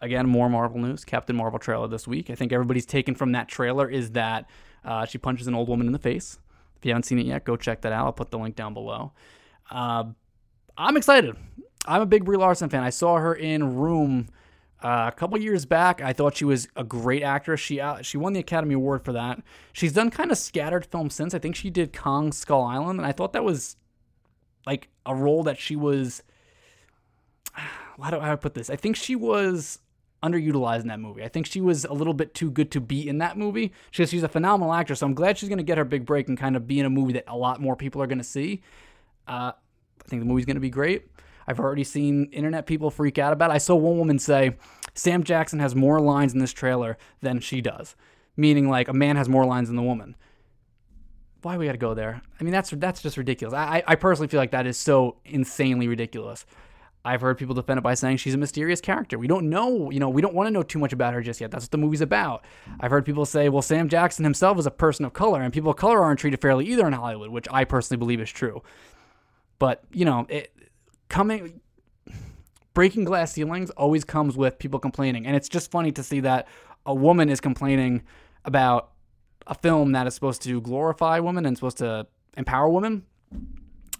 again, 0.00 0.28
more 0.28 0.50
Marvel 0.50 0.80
news. 0.80 1.04
Captain 1.04 1.36
Marvel 1.36 1.58
trailer 1.58 1.88
this 1.88 2.06
week. 2.06 2.28
I 2.28 2.34
think 2.34 2.52
everybody's 2.52 2.86
taken 2.86 3.14
from 3.14 3.32
that 3.32 3.48
trailer 3.48 3.88
is 3.88 4.12
that 4.12 4.48
uh, 4.84 5.06
she 5.06 5.16
punches 5.16 5.46
an 5.46 5.54
old 5.54 5.68
woman 5.68 5.86
in 5.86 5.92
the 5.94 5.98
face. 5.98 6.38
If 6.76 6.84
you 6.84 6.90
haven't 6.90 7.04
seen 7.04 7.18
it 7.18 7.26
yet, 7.26 7.44
go 7.44 7.56
check 7.56 7.80
that 7.82 7.92
out. 7.92 8.04
I'll 8.04 8.12
put 8.12 8.30
the 8.30 8.38
link 8.38 8.54
down 8.54 8.74
below. 8.74 9.12
Uh, 9.70 10.04
I'm 10.76 10.96
excited. 10.96 11.36
I'm 11.86 12.02
a 12.02 12.06
big 12.06 12.24
Brie 12.24 12.36
Larson 12.36 12.68
fan. 12.68 12.82
I 12.82 12.90
saw 12.90 13.18
her 13.18 13.34
in 13.34 13.76
Room 13.76 14.28
uh, 14.82 15.10
a 15.12 15.16
couple 15.16 15.38
years 15.38 15.64
back. 15.64 16.00
I 16.00 16.12
thought 16.12 16.36
she 16.36 16.44
was 16.44 16.68
a 16.76 16.84
great 16.84 17.22
actress. 17.22 17.60
She 17.60 17.80
uh, 17.80 18.02
she 18.02 18.16
won 18.16 18.32
the 18.32 18.40
Academy 18.40 18.74
Award 18.74 19.04
for 19.04 19.12
that. 19.12 19.42
She's 19.72 19.92
done 19.92 20.10
kind 20.10 20.30
of 20.30 20.38
scattered 20.38 20.86
films 20.86 21.14
since. 21.14 21.34
I 21.34 21.38
think 21.38 21.56
she 21.56 21.70
did 21.70 21.96
Kong 21.96 22.32
Skull 22.32 22.62
Island, 22.62 22.98
and 22.98 23.06
I 23.06 23.12
thought 23.12 23.32
that 23.32 23.44
was 23.44 23.76
like 24.66 24.88
a 25.06 25.14
role 25.14 25.42
that 25.44 25.58
she 25.58 25.76
was. 25.76 26.22
How 27.52 28.10
do 28.10 28.18
I 28.18 28.34
put 28.34 28.54
this? 28.54 28.70
I 28.70 28.76
think 28.76 28.96
she 28.96 29.14
was 29.14 29.78
underutilized 30.20 30.80
in 30.80 30.88
that 30.88 30.98
movie. 30.98 31.22
I 31.22 31.28
think 31.28 31.46
she 31.46 31.60
was 31.60 31.84
a 31.84 31.92
little 31.92 32.14
bit 32.14 32.34
too 32.34 32.50
good 32.50 32.72
to 32.72 32.80
be 32.80 33.08
in 33.08 33.18
that 33.18 33.38
movie. 33.38 33.72
She's 33.90 34.10
she's 34.10 34.22
a 34.22 34.28
phenomenal 34.28 34.74
actress, 34.74 34.98
so 34.98 35.06
I'm 35.06 35.14
glad 35.14 35.38
she's 35.38 35.48
going 35.48 35.58
to 35.58 35.64
get 35.64 35.78
her 35.78 35.84
big 35.84 36.04
break 36.04 36.28
and 36.28 36.36
kind 36.36 36.56
of 36.56 36.66
be 36.66 36.80
in 36.80 36.86
a 36.86 36.90
movie 36.90 37.12
that 37.12 37.24
a 37.28 37.36
lot 37.36 37.60
more 37.60 37.76
people 37.76 38.02
are 38.02 38.06
going 38.06 38.18
to 38.18 38.24
see. 38.24 38.62
Uh, 39.28 39.52
I 40.04 40.08
think 40.08 40.20
the 40.20 40.26
movie's 40.26 40.44
going 40.44 40.56
to 40.56 40.60
be 40.60 40.70
great. 40.70 41.06
I've 41.46 41.60
already 41.60 41.84
seen 41.84 42.26
internet 42.32 42.66
people 42.66 42.90
freak 42.90 43.18
out 43.18 43.32
about 43.32 43.50
it. 43.50 43.54
I 43.54 43.58
saw 43.58 43.74
one 43.74 43.98
woman 43.98 44.18
say, 44.18 44.56
Sam 44.94 45.24
Jackson 45.24 45.58
has 45.58 45.74
more 45.74 46.00
lines 46.00 46.32
in 46.32 46.38
this 46.38 46.52
trailer 46.52 46.96
than 47.20 47.40
she 47.40 47.60
does, 47.60 47.96
meaning 48.36 48.68
like 48.68 48.88
a 48.88 48.92
man 48.92 49.16
has 49.16 49.28
more 49.28 49.44
lines 49.44 49.68
than 49.68 49.76
the 49.76 49.82
woman. 49.82 50.16
Why 51.42 51.58
we 51.58 51.66
got 51.66 51.72
to 51.72 51.78
go 51.78 51.92
there? 51.92 52.22
I 52.40 52.44
mean, 52.44 52.52
that's 52.52 52.70
that's 52.70 53.02
just 53.02 53.18
ridiculous. 53.18 53.52
I, 53.52 53.82
I 53.86 53.96
personally 53.96 54.28
feel 54.28 54.40
like 54.40 54.52
that 54.52 54.66
is 54.66 54.78
so 54.78 55.16
insanely 55.26 55.88
ridiculous. 55.88 56.46
I've 57.06 57.20
heard 57.20 57.36
people 57.36 57.54
defend 57.54 57.76
it 57.76 57.82
by 57.82 57.92
saying 57.92 58.16
she's 58.16 58.32
a 58.32 58.38
mysterious 58.38 58.80
character. 58.80 59.18
We 59.18 59.26
don't 59.26 59.50
know, 59.50 59.90
you 59.90 60.00
know, 60.00 60.08
we 60.08 60.22
don't 60.22 60.32
want 60.32 60.46
to 60.46 60.50
know 60.50 60.62
too 60.62 60.78
much 60.78 60.94
about 60.94 61.12
her 61.12 61.20
just 61.20 61.38
yet. 61.38 61.50
That's 61.50 61.64
what 61.64 61.70
the 61.70 61.76
movie's 61.76 62.00
about. 62.00 62.46
I've 62.80 62.90
heard 62.90 63.04
people 63.04 63.26
say, 63.26 63.50
well, 63.50 63.60
Sam 63.60 63.90
Jackson 63.90 64.24
himself 64.24 64.58
is 64.58 64.64
a 64.64 64.70
person 64.70 65.04
of 65.04 65.12
color, 65.12 65.42
and 65.42 65.52
people 65.52 65.70
of 65.70 65.76
color 65.76 66.02
aren't 66.02 66.18
treated 66.18 66.40
fairly 66.40 66.64
either 66.66 66.86
in 66.86 66.94
Hollywood, 66.94 67.28
which 67.28 67.46
I 67.50 67.64
personally 67.64 67.98
believe 67.98 68.22
is 68.22 68.30
true. 68.30 68.62
But 69.58 69.84
you 69.92 70.04
know, 70.04 70.26
it, 70.28 70.54
coming 71.08 71.60
breaking 72.74 73.04
glass 73.04 73.32
ceilings 73.32 73.70
always 73.70 74.04
comes 74.04 74.36
with 74.36 74.58
people 74.58 74.78
complaining, 74.80 75.26
and 75.26 75.36
it's 75.36 75.48
just 75.48 75.70
funny 75.70 75.92
to 75.92 76.02
see 76.02 76.20
that 76.20 76.48
a 76.86 76.94
woman 76.94 77.28
is 77.28 77.40
complaining 77.40 78.02
about 78.44 78.90
a 79.46 79.54
film 79.54 79.92
that 79.92 80.06
is 80.06 80.14
supposed 80.14 80.42
to 80.42 80.60
glorify 80.60 81.18
women 81.20 81.46
and 81.46 81.56
supposed 81.56 81.78
to 81.78 82.06
empower 82.36 82.68
women. 82.68 83.04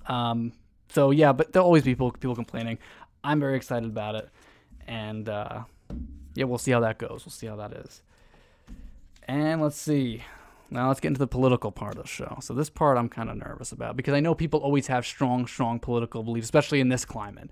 Um, 0.07 0.53
so 0.89 1.11
yeah, 1.11 1.33
but 1.33 1.53
there'll 1.53 1.67
always 1.67 1.85
be 1.85 1.93
people 1.93 2.13
people 2.13 2.35
complaining. 2.35 2.79
I'm 3.23 3.41
very 3.41 3.57
excited 3.57 3.89
about 3.89 4.17
it, 4.17 4.29
and 4.87 5.29
uh, 5.29 5.65
yeah, 6.35 6.45
we'll 6.45 6.59
see 6.59 6.73
how 6.73 6.81
that 6.81 6.99
goes. 6.99 7.23
We'll 7.25 7.33
see 7.33 7.47
how 7.47 7.57
that 7.57 7.73
is. 7.73 8.03
And 9.27 9.63
let's 9.63 9.77
see. 9.77 10.23
Now 10.71 10.89
let's 10.89 11.01
get 11.01 11.09
into 11.09 11.19
the 11.19 11.27
political 11.27 11.71
part 11.71 11.97
of 11.97 12.03
the 12.03 12.09
show. 12.09 12.39
So 12.41 12.55
this 12.55 12.71
part 12.71 12.99
I'm 12.99 13.09
kind 13.09 13.31
of 13.31 13.37
nervous 13.37 13.73
about 13.73 13.97
because 13.97 14.15
I 14.15 14.21
know 14.21 14.35
people 14.35 14.61
always 14.61 14.87
have 14.89 15.07
strong, 15.07 15.47
strong 15.47 15.79
political 15.79 16.23
beliefs, 16.23 16.47
especially 16.47 16.81
in 16.81 16.89
this 16.89 17.05
climate. 17.05 17.51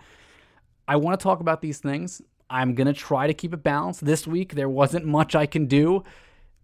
I 0.89 0.97
want 0.97 1.19
to 1.19 1.23
talk 1.23 1.41
about 1.41 1.61
these 1.61 1.79
things. 1.79 2.23
I'm 2.51 2.75
going 2.75 2.87
to 2.87 2.93
try 2.93 3.27
to 3.27 3.35
keep 3.35 3.55
it 3.55 3.63
balanced. 3.63 4.05
This 4.05 4.27
week 4.27 4.55
there 4.55 4.69
wasn't 4.69 5.07
much 5.07 5.35
I 5.35 5.47
can 5.47 5.67
do. 5.67 6.03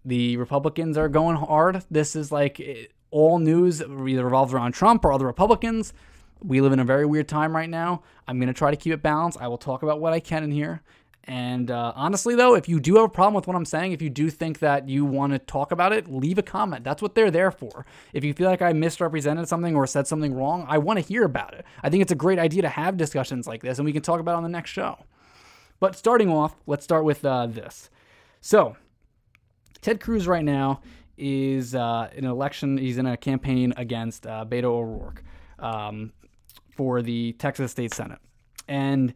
The 0.04 0.36
Republicans 0.36 0.96
are 0.98 1.08
going 1.08 1.36
hard. 1.36 1.84
This 1.90 2.16
is 2.16 2.30
like 2.32 2.60
eh, 2.60 2.86
all 3.10 3.38
news 3.38 3.80
either 3.80 4.24
revolves 4.24 4.52
around 4.52 4.72
Trump 4.72 5.04
or 5.04 5.12
other 5.12 5.26
Republicans. 5.26 5.92
We 6.42 6.60
live 6.60 6.72
in 6.72 6.78
a 6.78 6.84
very 6.84 7.06
weird 7.06 7.28
time 7.28 7.54
right 7.54 7.68
now. 7.68 8.02
I'm 8.26 8.38
going 8.38 8.48
to 8.48 8.54
try 8.54 8.70
to 8.70 8.76
keep 8.76 8.92
it 8.92 9.02
balanced. 9.02 9.40
I 9.40 9.48
will 9.48 9.58
talk 9.58 9.82
about 9.82 10.00
what 10.00 10.12
I 10.12 10.20
can 10.20 10.44
in 10.44 10.50
here. 10.50 10.82
And 11.28 11.70
uh, 11.70 11.92
honestly, 11.94 12.34
though, 12.34 12.54
if 12.54 12.70
you 12.70 12.80
do 12.80 12.96
have 12.96 13.04
a 13.04 13.08
problem 13.08 13.34
with 13.34 13.46
what 13.46 13.54
I'm 13.54 13.66
saying, 13.66 13.92
if 13.92 14.00
you 14.00 14.08
do 14.08 14.30
think 14.30 14.60
that 14.60 14.88
you 14.88 15.04
want 15.04 15.34
to 15.34 15.38
talk 15.38 15.72
about 15.72 15.92
it, 15.92 16.10
leave 16.10 16.38
a 16.38 16.42
comment. 16.42 16.84
That's 16.84 17.02
what 17.02 17.14
they're 17.14 17.30
there 17.30 17.50
for. 17.50 17.84
If 18.14 18.24
you 18.24 18.32
feel 18.32 18.48
like 18.48 18.62
I 18.62 18.72
misrepresented 18.72 19.46
something 19.46 19.76
or 19.76 19.86
said 19.86 20.06
something 20.06 20.34
wrong, 20.34 20.64
I 20.70 20.78
want 20.78 20.98
to 20.98 21.04
hear 21.04 21.24
about 21.24 21.52
it. 21.52 21.66
I 21.82 21.90
think 21.90 22.00
it's 22.00 22.10
a 22.10 22.16
great 22.16 22.38
idea 22.38 22.62
to 22.62 22.70
have 22.70 22.96
discussions 22.96 23.46
like 23.46 23.60
this, 23.60 23.78
and 23.78 23.84
we 23.84 23.92
can 23.92 24.00
talk 24.00 24.20
about 24.20 24.32
it 24.32 24.36
on 24.38 24.42
the 24.42 24.48
next 24.48 24.70
show. 24.70 25.04
But 25.80 25.96
starting 25.96 26.30
off, 26.30 26.56
let's 26.66 26.82
start 26.82 27.04
with 27.04 27.22
uh, 27.26 27.46
this. 27.46 27.90
So, 28.40 28.76
Ted 29.82 30.00
Cruz 30.00 30.26
right 30.26 30.44
now 30.44 30.80
is 31.18 31.74
uh, 31.74 32.08
in 32.14 32.24
an 32.24 32.30
election. 32.30 32.78
He's 32.78 32.96
in 32.96 33.04
a 33.04 33.18
campaign 33.18 33.74
against 33.76 34.26
uh, 34.26 34.46
Beto 34.48 34.64
O'Rourke 34.64 35.22
um, 35.58 36.14
for 36.74 37.02
the 37.02 37.34
Texas 37.34 37.70
State 37.70 37.92
Senate, 37.92 38.20
and 38.66 39.12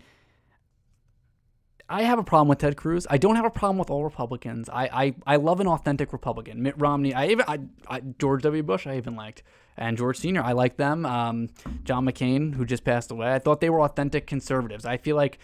I 1.89 2.03
have 2.03 2.19
a 2.19 2.25
problem 2.25 2.49
with 2.49 2.59
Ted 2.59 2.77
Cruz. 2.77 3.07
I 3.11 3.19
don't 3.19 3.37
have 3.37 3.45
a 3.45 3.51
problem 3.51 3.79
with 3.79 3.91
all 3.91 4.05
Republicans. 4.05 4.69
I 4.69 4.85
I, 4.93 5.15
I 5.27 5.37
love 5.37 5.61
an 5.61 5.67
authentic 5.67 6.13
Republican. 6.13 6.63
Mitt 6.63 6.75
Romney. 6.79 7.15
I 7.15 7.29
even 7.29 7.45
I, 7.49 7.61
I 7.89 8.01
George 8.19 8.43
W. 8.43 8.63
Bush. 8.63 8.87
I 8.87 8.97
even 8.97 9.17
liked 9.17 9.43
and 9.77 9.97
George 9.97 10.19
Senior. 10.19 10.43
I 10.43 10.53
like 10.53 10.77
them. 10.77 11.07
Um, 11.07 11.49
John 11.85 12.05
McCain, 12.05 12.55
who 12.55 12.65
just 12.65 12.85
passed 12.85 13.11
away. 13.11 13.33
I 13.33 13.39
thought 13.39 13.61
they 13.61 13.71
were 13.71 13.81
authentic 13.81 14.27
conservatives. 14.27 14.85
I 14.85 14.97
feel 14.97 15.17
like 15.17 15.39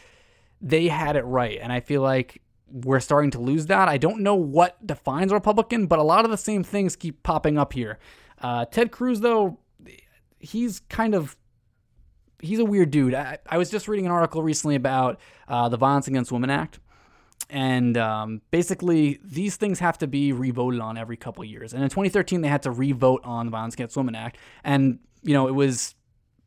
they 0.60 0.88
had 0.88 1.16
it 1.16 1.22
right, 1.22 1.58
and 1.60 1.72
I 1.72 1.80
feel 1.80 2.02
like 2.02 2.42
we're 2.70 3.00
starting 3.00 3.30
to 3.32 3.40
lose 3.40 3.66
that. 3.66 3.88
I 3.88 3.96
don't 3.96 4.20
know 4.20 4.34
what 4.34 4.86
defines 4.86 5.32
a 5.32 5.34
Republican, 5.34 5.86
but 5.86 5.98
a 5.98 6.02
lot 6.02 6.24
of 6.24 6.30
the 6.30 6.36
same 6.36 6.62
things 6.62 6.96
keep 6.96 7.22
popping 7.22 7.56
up 7.56 7.72
here. 7.72 7.98
Uh, 8.40 8.64
Ted 8.66 8.90
Cruz, 8.90 9.20
though, 9.20 9.58
he's 10.38 10.80
kind 10.88 11.14
of 11.14 11.36
he's 12.40 12.58
a 12.58 12.64
weird 12.64 12.90
dude. 12.90 13.14
I, 13.14 13.38
I 13.46 13.58
was 13.58 13.70
just 13.70 13.88
reading 13.88 14.06
an 14.06 14.12
article 14.12 14.42
recently 14.42 14.74
about 14.74 15.20
uh, 15.48 15.68
the 15.68 15.76
Violence 15.76 16.08
Against 16.08 16.32
Women 16.32 16.50
Act. 16.50 16.78
And 17.50 17.96
um, 17.96 18.42
basically, 18.50 19.20
these 19.24 19.56
things 19.56 19.78
have 19.78 19.96
to 19.98 20.06
be 20.06 20.32
revoted 20.32 20.80
on 20.80 20.98
every 20.98 21.16
couple 21.16 21.44
years. 21.44 21.72
And 21.72 21.82
in 21.82 21.88
2013, 21.88 22.42
they 22.42 22.48
had 22.48 22.62
to 22.62 22.70
revote 22.70 23.22
on 23.24 23.46
the 23.46 23.50
Violence 23.50 23.74
Against 23.74 23.96
Women 23.96 24.14
Act. 24.14 24.36
And, 24.64 24.98
you 25.22 25.32
know, 25.32 25.48
it 25.48 25.52
was 25.52 25.94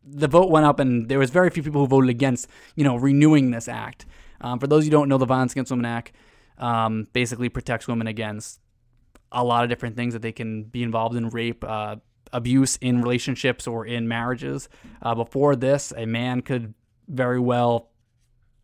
the 0.03 0.27
vote 0.27 0.49
went 0.49 0.65
up, 0.65 0.79
and 0.79 1.09
there 1.09 1.19
was 1.19 1.29
very 1.29 1.49
few 1.49 1.63
people 1.63 1.81
who 1.81 1.87
voted 1.87 2.09
against, 2.09 2.47
you 2.75 2.83
know, 2.83 2.95
renewing 2.95 3.51
this 3.51 3.67
act. 3.67 4.05
Um, 4.41 4.59
for 4.59 4.67
those 4.67 4.83
who 4.83 4.89
don't 4.89 5.09
know, 5.09 5.17
the 5.17 5.25
Violence 5.25 5.51
Against 5.53 5.71
Women 5.71 5.85
Act 5.85 6.11
um, 6.57 7.07
basically 7.13 7.49
protects 7.49 7.87
women 7.87 8.07
against 8.07 8.59
a 9.31 9.43
lot 9.43 9.63
of 9.63 9.69
different 9.69 9.95
things 9.95 10.13
that 10.13 10.21
they 10.21 10.31
can 10.31 10.63
be 10.63 10.83
involved 10.83 11.15
in 11.15 11.29
rape, 11.29 11.63
uh, 11.63 11.95
abuse 12.33 12.77
in 12.77 13.01
relationships 13.01 13.67
or 13.67 13.85
in 13.85 14.07
marriages. 14.07 14.69
Uh, 15.01 15.15
before 15.15 15.55
this, 15.55 15.93
a 15.95 16.05
man 16.05 16.41
could 16.41 16.73
very 17.07 17.39
well 17.39 17.89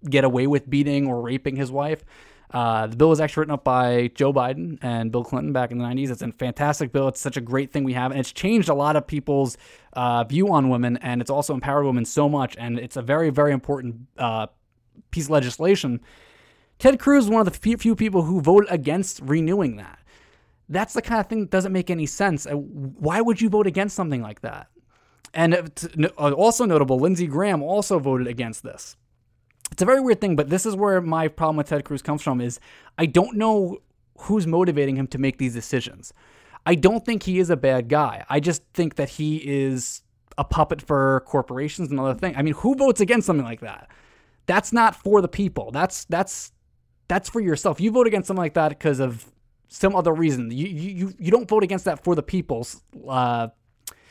get 0.10 0.24
away 0.24 0.48
with 0.48 0.70
beating 0.70 1.08
or 1.08 1.22
raping 1.22 1.56
his 1.56 1.72
wife. 1.72 2.04
Uh, 2.52 2.88
the 2.88 2.96
bill 2.96 3.10
was 3.10 3.20
actually 3.20 3.42
written 3.42 3.54
up 3.54 3.64
by 3.64 4.10
Joe 4.16 4.32
Biden 4.32 4.78
and 4.82 5.12
Bill 5.12 5.24
Clinton 5.24 5.52
back 5.52 5.72
in 5.72 5.80
the 5.80 5.84
90s. 5.84 6.12
It's 6.12 6.22
a 6.22 6.32
fantastic 6.32 6.94
bill. 6.94 7.10
It's 7.10 7.20
such 7.20 7.36
a 7.36 7.42
great 7.42 7.74
thing 7.74 7.84
we 7.84 7.94
have, 7.94 8.12
and 8.12 8.20
it's 8.20 8.32
changed 8.32 8.70
a 8.70 8.74
lot 8.74 8.96
of 8.96 9.06
people's 9.06 9.58
uh, 9.94 10.24
view 10.24 10.52
on 10.54 10.70
women, 10.70 10.98
and 10.98 11.20
it's 11.20 11.30
also 11.30 11.54
empowered 11.54 11.86
women 11.86 12.06
so 12.06 12.30
much. 12.30 12.56
And 12.58 12.80
it's 12.80 12.96
a 12.96 13.02
very, 13.02 13.32
very 13.32 13.52
important 13.52 14.08
uh, 14.18 14.48
piece 15.12 15.26
of 15.26 15.32
legislation. 15.32 16.00
Ted 16.80 17.00
Cruz 17.00 17.26
is 17.26 17.30
one 17.30 17.46
of 17.46 17.52
the 17.52 17.78
few 17.78 17.96
people 17.96 18.22
who 18.22 18.40
voted 18.40 18.72
against 18.72 19.20
renewing 19.22 19.76
that. 19.78 20.00
That's 20.70 20.94
the 20.94 21.02
kind 21.02 21.20
of 21.20 21.28
thing 21.28 21.42
that 21.42 21.50
doesn't 21.50 21.72
make 21.72 21.90
any 21.90 22.06
sense. 22.06 22.46
Uh, 22.46 22.56
why 22.56 23.22
would 23.22 23.42
you 23.42 23.50
vote 23.50 23.68
against 23.68 23.96
something 23.96 24.22
like 24.22 24.42
that? 24.42 24.68
And 25.34 25.54
uh, 26.18 26.32
also 26.32 26.66
notable, 26.66 27.00
Lindsey 27.00 27.28
Graham 27.28 27.62
also 27.62 28.00
voted 28.00 28.28
against 28.28 28.64
this. 28.64 28.96
It's 29.72 29.82
a 29.82 29.86
very 29.86 30.00
weird 30.00 30.22
thing, 30.22 30.36
but 30.36 30.50
this 30.50 30.66
is 30.66 30.76
where 30.76 31.02
my 31.02 31.28
problem 31.28 31.58
with 31.58 31.68
Ted 31.68 31.84
Cruz 31.84 32.02
comes 32.02 32.22
from 32.22 32.42
is 32.42 32.60
I 32.98 33.06
don't 33.06 33.38
know 33.38 33.80
who's 34.20 34.48
motivating 34.48 34.96
him 34.96 35.08
to 35.08 35.18
make 35.18 35.38
these 35.38 35.54
decisions. 35.54 36.14
I 36.66 36.76
don't 36.76 37.06
think 37.06 37.24
he 37.24 37.40
is 37.40 37.50
a 37.50 37.58
bad 37.58 37.88
guy. 37.88 38.26
I 38.30 38.40
just 38.40 38.64
think 38.74 38.96
that 38.96 39.10
he 39.10 39.38
is 39.38 40.02
a 40.38 40.44
puppet 40.44 40.82
for 40.82 41.24
corporations 41.26 41.92
and 41.92 42.00
other 42.00 42.14
things. 42.14 42.36
I 42.38 42.42
mean, 42.42 42.56
who 42.56 42.76
votes 42.76 43.02
against 43.02 43.26
something 43.26 43.46
like 43.46 43.62
that? 43.62 43.90
That's 44.46 44.72
not 44.72 44.96
for 44.96 45.22
the 45.22 45.28
people. 45.28 45.72
That's 45.72 46.06
that's 46.06 46.52
that's 47.08 47.30
for 47.30 47.40
yourself. 47.40 47.80
You 47.80 47.92
vote 47.92 48.08
against 48.08 48.28
something 48.28 48.42
like 48.42 48.54
that 48.56 48.70
because 48.70 49.00
of 49.00 49.26
some 49.68 49.96
other 49.96 50.14
reason. 50.14 50.52
You 50.52 50.68
you 50.68 51.14
you 51.20 51.32
don't 51.32 51.48
vote 51.48 51.64
against 51.64 51.86
that 51.86 52.04
for 52.04 52.16
the 52.16 52.24
people's 52.24 52.82
uh, 53.08 53.50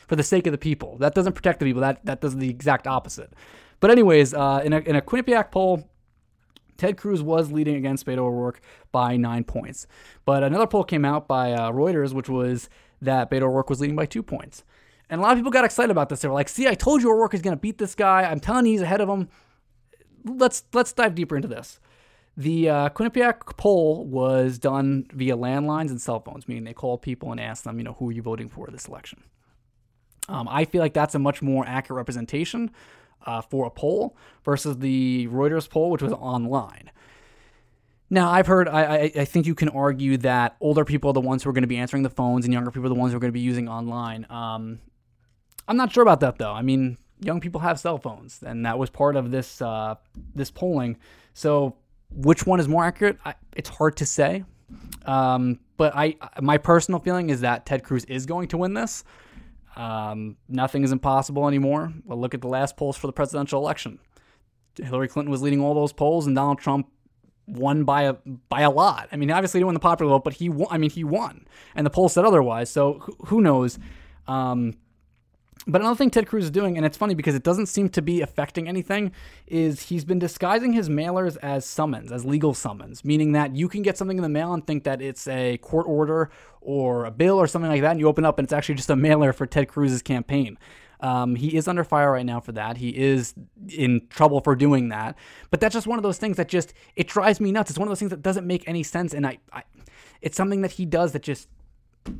for 0.07 0.15
the 0.15 0.23
sake 0.23 0.47
of 0.47 0.51
the 0.51 0.57
people. 0.57 0.97
That 0.97 1.13
doesn't 1.13 1.33
protect 1.33 1.59
the 1.59 1.65
people. 1.65 1.81
That 1.81 2.05
that 2.05 2.21
does 2.21 2.35
the 2.35 2.49
exact 2.49 2.87
opposite. 2.87 3.33
But 3.79 3.91
anyways, 3.91 4.33
uh, 4.33 4.61
in 4.63 4.73
a 4.73 4.79
in 4.79 4.95
a 4.95 5.01
Quinnipiac 5.01 5.51
poll. 5.51 5.89
Ted 6.77 6.95
Cruz 6.95 7.23
was 7.23 7.51
leading 7.51 7.73
against 7.73 8.05
Beto 8.05 8.19
O'Rourke 8.19 8.61
by 8.91 9.17
nine 9.17 9.43
points. 9.43 9.87
But 10.25 10.43
another 10.43 10.67
poll 10.67 10.83
came 10.83 11.05
out 11.05 11.27
by 11.27 11.51
uh, 11.51 11.71
Reuters, 11.71 12.13
which 12.13 12.29
was 12.29 12.69
that 13.01 13.31
Beto 13.31 13.45
O'Rourke 13.45 13.71
was 13.71 13.81
leading 13.81 13.95
by 13.95 14.05
two 14.05 14.21
points. 14.21 14.63
And 15.09 15.19
a 15.19 15.23
lot 15.23 15.31
of 15.31 15.39
people 15.39 15.51
got 15.51 15.65
excited 15.65 15.89
about 15.89 16.09
this. 16.09 16.19
They 16.19 16.27
were 16.27 16.35
like, 16.35 16.49
"See, 16.49 16.67
I 16.67 16.75
told 16.75 17.01
you 17.01 17.09
O'Rourke 17.11 17.33
is 17.33 17.41
going 17.41 17.55
to 17.55 17.59
beat 17.59 17.79
this 17.79 17.95
guy. 17.95 18.29
I'm 18.29 18.39
telling 18.39 18.67
you, 18.67 18.73
he's 18.73 18.81
ahead 18.81 19.01
of 19.01 19.09
him." 19.09 19.27
Let's 20.23 20.65
let's 20.73 20.93
dive 20.93 21.15
deeper 21.15 21.35
into 21.35 21.47
this. 21.47 21.79
The 22.37 22.69
uh, 22.69 22.89
Quinnipiac 22.89 23.57
poll 23.57 24.05
was 24.05 24.59
done 24.59 25.07
via 25.11 25.35
landlines 25.35 25.89
and 25.89 25.99
cell 25.99 26.19
phones, 26.19 26.47
meaning 26.47 26.65
they 26.65 26.73
called 26.73 27.01
people 27.01 27.31
and 27.31 27.41
asked 27.41 27.63
them, 27.63 27.79
you 27.79 27.83
know, 27.83 27.93
who 27.93 28.09
are 28.09 28.11
you 28.11 28.21
voting 28.21 28.47
for 28.47 28.67
this 28.67 28.87
election? 28.87 29.23
Um, 30.29 30.47
I 30.47 30.65
feel 30.65 30.81
like 30.81 30.93
that's 30.93 31.15
a 31.15 31.19
much 31.19 31.41
more 31.41 31.65
accurate 31.67 31.97
representation 31.97 32.69
uh, 33.25 33.41
for 33.41 33.65
a 33.65 33.71
poll 33.71 34.15
versus 34.45 34.77
the 34.77 35.27
Reuters 35.31 35.67
poll, 35.67 35.89
which 35.89 36.03
was 36.03 36.13
online. 36.13 36.91
Now, 38.09 38.29
I've 38.29 38.47
heard, 38.47 38.69
I, 38.69 39.11
I, 39.15 39.25
think 39.25 39.47
you 39.47 39.55
can 39.55 39.67
argue 39.67 40.15
that 40.17 40.55
older 40.61 40.85
people 40.85 41.09
are 41.09 41.13
the 41.13 41.19
ones 41.19 41.43
who 41.43 41.49
are 41.49 41.53
going 41.53 41.63
to 41.63 41.67
be 41.67 41.75
answering 41.75 42.03
the 42.03 42.09
phones 42.09 42.45
and 42.45 42.53
younger 42.53 42.71
people 42.71 42.85
are 42.85 42.89
the 42.89 42.95
ones 42.95 43.11
who 43.11 43.17
are 43.17 43.19
going 43.19 43.33
to 43.33 43.37
be 43.37 43.41
using 43.41 43.67
online. 43.67 44.25
Um, 44.29 44.79
I'm 45.67 45.75
not 45.75 45.91
sure 45.91 46.03
about 46.03 46.21
that, 46.21 46.37
though. 46.37 46.53
I 46.53 46.61
mean, 46.61 46.97
young 47.19 47.41
people 47.41 47.59
have 47.61 47.79
cell 47.79 47.97
phones, 47.97 48.41
and 48.43 48.65
that 48.65 48.79
was 48.79 48.89
part 48.89 49.17
of 49.17 49.31
this 49.31 49.61
uh, 49.61 49.95
this 50.33 50.51
polling. 50.51 50.97
So, 51.33 51.75
which 52.09 52.45
one 52.45 52.59
is 52.59 52.67
more 52.67 52.83
accurate? 52.83 53.17
I, 53.25 53.35
it's 53.55 53.69
hard 53.69 53.97
to 53.97 54.05
say. 54.05 54.43
Um, 55.05 55.59
but 55.77 55.95
I, 55.95 56.15
my 56.41 56.57
personal 56.57 56.99
feeling 56.99 57.29
is 57.29 57.41
that 57.41 57.65
Ted 57.65 57.83
Cruz 57.83 58.03
is 58.05 58.25
going 58.25 58.47
to 58.49 58.57
win 58.57 58.73
this. 58.73 59.03
Um, 59.75 60.37
nothing 60.49 60.83
is 60.83 60.91
impossible 60.91 61.47
anymore. 61.47 61.93
Well, 62.05 62.19
look 62.19 62.33
at 62.33 62.41
the 62.41 62.47
last 62.47 62.77
polls 62.77 62.97
for 62.97 63.07
the 63.07 63.13
presidential 63.13 63.61
election. 63.61 63.99
Hillary 64.75 65.07
Clinton 65.07 65.31
was 65.31 65.41
leading 65.41 65.61
all 65.61 65.73
those 65.73 65.93
polls, 65.93 66.27
and 66.27 66.35
Donald 66.35 66.59
Trump 66.59 66.87
won 67.47 67.83
by 67.83 68.03
a 68.03 68.13
by 68.49 68.61
a 68.61 68.69
lot. 68.69 69.07
I 69.11 69.15
mean, 69.15 69.31
obviously 69.31 69.59
he 69.59 69.63
win 69.63 69.73
the 69.73 69.79
popular 69.79 70.09
vote, 70.09 70.23
but 70.23 70.33
he 70.33 70.49
won. 70.49 70.67
I 70.71 70.77
mean, 70.77 70.89
he 70.89 71.03
won, 71.03 71.47
and 71.75 71.85
the 71.85 71.89
polls 71.89 72.13
said 72.13 72.25
otherwise. 72.25 72.69
So 72.69 73.03
who 73.27 73.41
knows? 73.41 73.79
Um, 74.27 74.75
but 75.67 75.81
another 75.81 75.97
thing 75.97 76.09
Ted 76.09 76.27
Cruz 76.27 76.45
is 76.45 76.51
doing, 76.51 76.77
and 76.77 76.85
it's 76.85 76.97
funny 76.97 77.13
because 77.13 77.35
it 77.35 77.43
doesn't 77.43 77.67
seem 77.67 77.89
to 77.89 78.01
be 78.01 78.21
affecting 78.21 78.67
anything, 78.67 79.11
is 79.45 79.83
he's 79.83 80.05
been 80.05 80.19
disguising 80.19 80.73
his 80.73 80.89
mailers 80.89 81.37
as 81.41 81.65
summons, 81.65 82.11
as 82.11 82.25
legal 82.25 82.53
summons, 82.53 83.03
meaning 83.03 83.33
that 83.33 83.55
you 83.55 83.67
can 83.67 83.81
get 83.81 83.97
something 83.97 84.17
in 84.17 84.23
the 84.23 84.29
mail 84.29 84.53
and 84.53 84.65
think 84.65 84.83
that 84.85 85.01
it's 85.01 85.27
a 85.27 85.57
court 85.57 85.85
order 85.87 86.31
or 86.61 87.05
a 87.05 87.11
bill 87.11 87.37
or 87.37 87.47
something 87.47 87.69
like 87.69 87.81
that, 87.81 87.91
and 87.91 87.99
you 87.99 88.07
open 88.07 88.25
up 88.25 88.39
and 88.39 88.45
it's 88.45 88.53
actually 88.53 88.75
just 88.75 88.89
a 88.89 88.95
mailer 88.95 89.33
for 89.33 89.45
Ted 89.45 89.67
Cruz's 89.67 90.01
campaign. 90.01 90.57
Um, 90.99 91.35
he 91.35 91.55
is 91.55 91.67
under 91.67 91.83
fire 91.83 92.11
right 92.11 92.25
now 92.25 92.39
for 92.39 92.53
that. 92.53 92.77
He 92.77 92.89
is 92.89 93.35
in 93.69 94.07
trouble 94.09 94.41
for 94.41 94.55
doing 94.55 94.89
that. 94.89 95.15
But 95.51 95.59
that's 95.59 95.73
just 95.73 95.85
one 95.85 95.99
of 95.99 96.03
those 96.03 96.17
things 96.17 96.37
that 96.37 96.47
just 96.47 96.73
it 96.95 97.07
drives 97.07 97.39
me 97.39 97.51
nuts. 97.51 97.69
It's 97.69 97.77
one 97.77 97.87
of 97.87 97.91
those 97.91 97.99
things 97.99 98.11
that 98.11 98.21
doesn't 98.21 98.47
make 98.47 98.67
any 98.67 98.83
sense, 98.83 99.13
and 99.13 99.25
I, 99.27 99.37
I 99.53 99.63
it's 100.21 100.35
something 100.35 100.61
that 100.61 100.71
he 100.71 100.85
does 100.85 101.11
that 101.11 101.21
just 101.21 101.49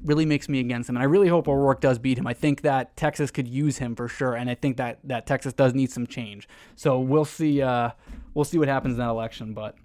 really 0.03 0.25
makes 0.25 0.49
me 0.49 0.59
against 0.59 0.89
him. 0.89 0.95
And 0.95 1.03
I 1.03 1.05
really 1.05 1.27
hope 1.27 1.47
O'Rourke 1.47 1.81
does 1.81 1.99
beat 1.99 2.17
him. 2.17 2.27
I 2.27 2.33
think 2.33 2.61
that 2.61 2.95
Texas 2.95 3.31
could 3.31 3.47
use 3.47 3.77
him 3.77 3.95
for 3.95 4.07
sure, 4.07 4.33
and 4.35 4.49
I 4.49 4.55
think 4.55 4.77
that 4.77 4.99
that 5.03 5.25
Texas 5.25 5.53
does 5.53 5.73
need 5.73 5.91
some 5.91 6.07
change. 6.07 6.47
So 6.75 6.99
we'll 6.99 7.25
see. 7.25 7.61
Uh, 7.61 7.91
we'll 8.33 8.45
see 8.45 8.57
what 8.57 8.67
happens 8.67 8.93
in 8.93 8.99
that 8.99 9.09
election. 9.09 9.53
But 9.53 9.75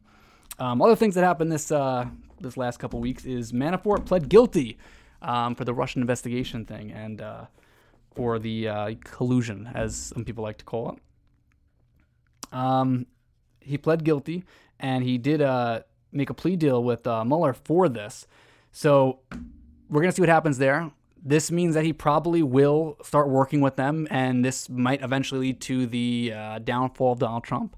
um, 0.59 0.83
other 0.83 0.97
things 0.97 1.15
that 1.15 1.25
happened 1.25 1.51
this 1.51 1.71
uh, 1.73 2.07
this 2.41 2.57
last 2.57 2.79
couple 2.79 3.01
weeks 3.01 3.25
is 3.25 3.53
Manafort 3.53 4.05
pled 4.07 4.29
guilty 4.29 4.79
um, 5.23 5.55
for 5.55 5.65
the 5.65 5.75
Russian 5.75 6.01
investigation 6.01 6.65
thing 6.65 6.91
and 6.93 7.21
uh, 7.21 7.47
for 8.15 8.39
the 8.39 8.69
uh, 8.69 8.95
collusion, 9.05 9.71
as 9.75 9.97
some 9.97 10.25
people 10.25 10.43
like 10.45 10.59
to 10.59 10.65
call 10.65 10.91
it. 10.91 12.57
Um, 12.57 13.07
he 13.61 13.79
pled 13.79 14.05
guilty, 14.05 14.45
and 14.79 15.05
he 15.05 15.17
did 15.19 15.41
uh, 15.41 15.81
make 16.11 16.29
a 16.29 16.35
plea 16.35 16.57
deal 16.57 16.83
with 16.83 17.07
uh, 17.07 17.25
Mueller 17.25 17.55
for 17.55 17.89
this. 17.89 18.27
So 18.71 19.21
we're 19.93 20.01
going 20.01 20.11
to 20.11 20.17
see 20.17 20.23
what 20.23 20.29
happens 20.31 20.59
there. 20.59 20.91
This 21.23 21.53
means 21.53 21.75
that 21.75 21.85
he 21.85 21.93
probably 21.93 22.43
will 22.43 22.97
start 23.05 23.29
working 23.29 23.61
with 23.61 23.77
them, 23.77 24.09
and 24.11 24.45
this 24.45 24.69
might 24.69 25.03
eventually 25.03 25.41
lead 25.41 25.61
to 25.61 25.87
the 25.87 26.33
uh, 26.35 26.59
downfall 26.59 27.13
of 27.13 27.19
Donald 27.21 27.45
Trump, 27.45 27.77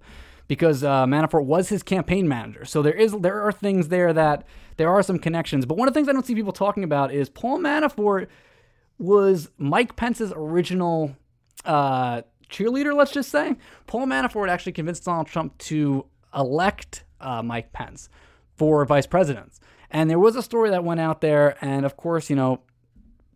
because 0.48 0.82
uh, 0.84 1.04
Manafort 1.04 1.44
was 1.44 1.68
his 1.68 1.82
campaign 1.82 2.26
manager. 2.26 2.64
So 2.64 2.80
there 2.80 2.94
is 2.94 3.12
there 3.12 3.42
are 3.42 3.52
things 3.52 3.88
there 3.88 4.12
that 4.12 4.46
there 4.76 4.88
are 4.88 5.02
some 5.02 5.18
connections. 5.18 5.66
But 5.66 5.76
one 5.76 5.88
of 5.88 5.92
the 5.92 5.98
things 5.98 6.08
I 6.08 6.12
don't 6.12 6.24
see 6.24 6.34
people 6.34 6.52
talking 6.52 6.84
about 6.84 7.12
is 7.12 7.28
Paul 7.28 7.58
Manafort 7.58 8.28
was 8.98 9.50
Mike 9.58 9.96
Pence's 9.96 10.32
original 10.34 11.16
uh, 11.64 12.22
cheerleader. 12.48 12.94
Let's 12.94 13.12
just 13.12 13.30
say 13.30 13.56
Paul 13.86 14.06
Manafort 14.06 14.48
actually 14.48 14.72
convinced 14.72 15.04
Donald 15.04 15.26
Trump 15.26 15.58
to 15.58 16.06
elect 16.34 17.04
uh, 17.20 17.42
Mike 17.42 17.72
Pence 17.72 18.08
for 18.56 18.84
vice 18.84 19.06
president. 19.06 19.52
And 19.94 20.10
there 20.10 20.18
was 20.18 20.34
a 20.34 20.42
story 20.42 20.70
that 20.70 20.82
went 20.82 20.98
out 20.98 21.20
there, 21.20 21.56
and 21.60 21.86
of 21.86 21.96
course, 21.96 22.28
you 22.28 22.34
know, 22.34 22.60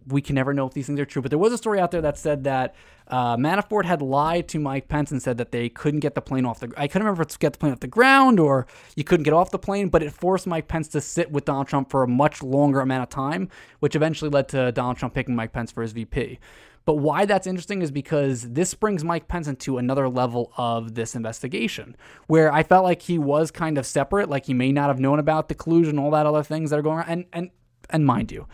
we 0.08 0.20
can 0.20 0.34
never 0.34 0.52
know 0.52 0.66
if 0.66 0.74
these 0.74 0.86
things 0.86 0.98
are 0.98 1.04
true, 1.04 1.22
but 1.22 1.30
there 1.30 1.38
was 1.38 1.52
a 1.52 1.58
story 1.58 1.78
out 1.78 1.92
there 1.92 2.00
that 2.00 2.18
said 2.18 2.44
that 2.44 2.74
uh, 3.06 3.36
Manafort 3.36 3.84
had 3.84 4.02
lied 4.02 4.48
to 4.48 4.58
Mike 4.58 4.88
Pence 4.88 5.12
and 5.12 5.22
said 5.22 5.38
that 5.38 5.52
they 5.52 5.68
couldn't 5.68 6.00
get 6.00 6.16
the 6.16 6.20
plane 6.20 6.44
off 6.44 6.58
the. 6.58 6.72
I 6.76 6.88
couldn't 6.88 7.04
remember 7.04 7.22
if 7.22 7.28
it's 7.28 7.36
get 7.36 7.52
the 7.52 7.58
plane 7.60 7.72
off 7.72 7.80
the 7.80 7.86
ground 7.86 8.40
or 8.40 8.66
you 8.96 9.04
couldn't 9.04 9.22
get 9.22 9.34
off 9.34 9.52
the 9.52 9.58
plane, 9.58 9.88
but 9.88 10.02
it 10.02 10.12
forced 10.12 10.48
Mike 10.48 10.66
Pence 10.66 10.88
to 10.88 11.00
sit 11.00 11.30
with 11.30 11.44
Donald 11.44 11.68
Trump 11.68 11.90
for 11.90 12.02
a 12.02 12.08
much 12.08 12.42
longer 12.42 12.80
amount 12.80 13.04
of 13.04 13.08
time, 13.08 13.48
which 13.78 13.94
eventually 13.94 14.28
led 14.30 14.48
to 14.48 14.72
Donald 14.72 14.96
Trump 14.96 15.14
picking 15.14 15.36
Mike 15.36 15.52
Pence 15.52 15.70
for 15.70 15.82
his 15.82 15.92
VP. 15.92 16.40
But 16.88 17.00
why 17.00 17.26
that's 17.26 17.46
interesting 17.46 17.82
is 17.82 17.90
because 17.90 18.48
this 18.48 18.72
brings 18.72 19.04
Mike 19.04 19.28
Pence 19.28 19.46
into 19.46 19.76
another 19.76 20.08
level 20.08 20.54
of 20.56 20.94
this 20.94 21.14
investigation, 21.14 21.94
where 22.28 22.50
I 22.50 22.62
felt 22.62 22.82
like 22.82 23.02
he 23.02 23.18
was 23.18 23.50
kind 23.50 23.76
of 23.76 23.84
separate, 23.84 24.30
like 24.30 24.46
he 24.46 24.54
may 24.54 24.72
not 24.72 24.86
have 24.86 24.98
known 24.98 25.18
about 25.18 25.50
the 25.50 25.54
collusion, 25.54 25.98
all 25.98 26.10
that 26.12 26.24
other 26.24 26.42
things 26.42 26.70
that 26.70 26.78
are 26.78 26.82
going 26.82 27.00
on. 27.00 27.04
And 27.06 27.24
and 27.34 27.50
and 27.90 28.06
mind 28.06 28.32
you, 28.32 28.48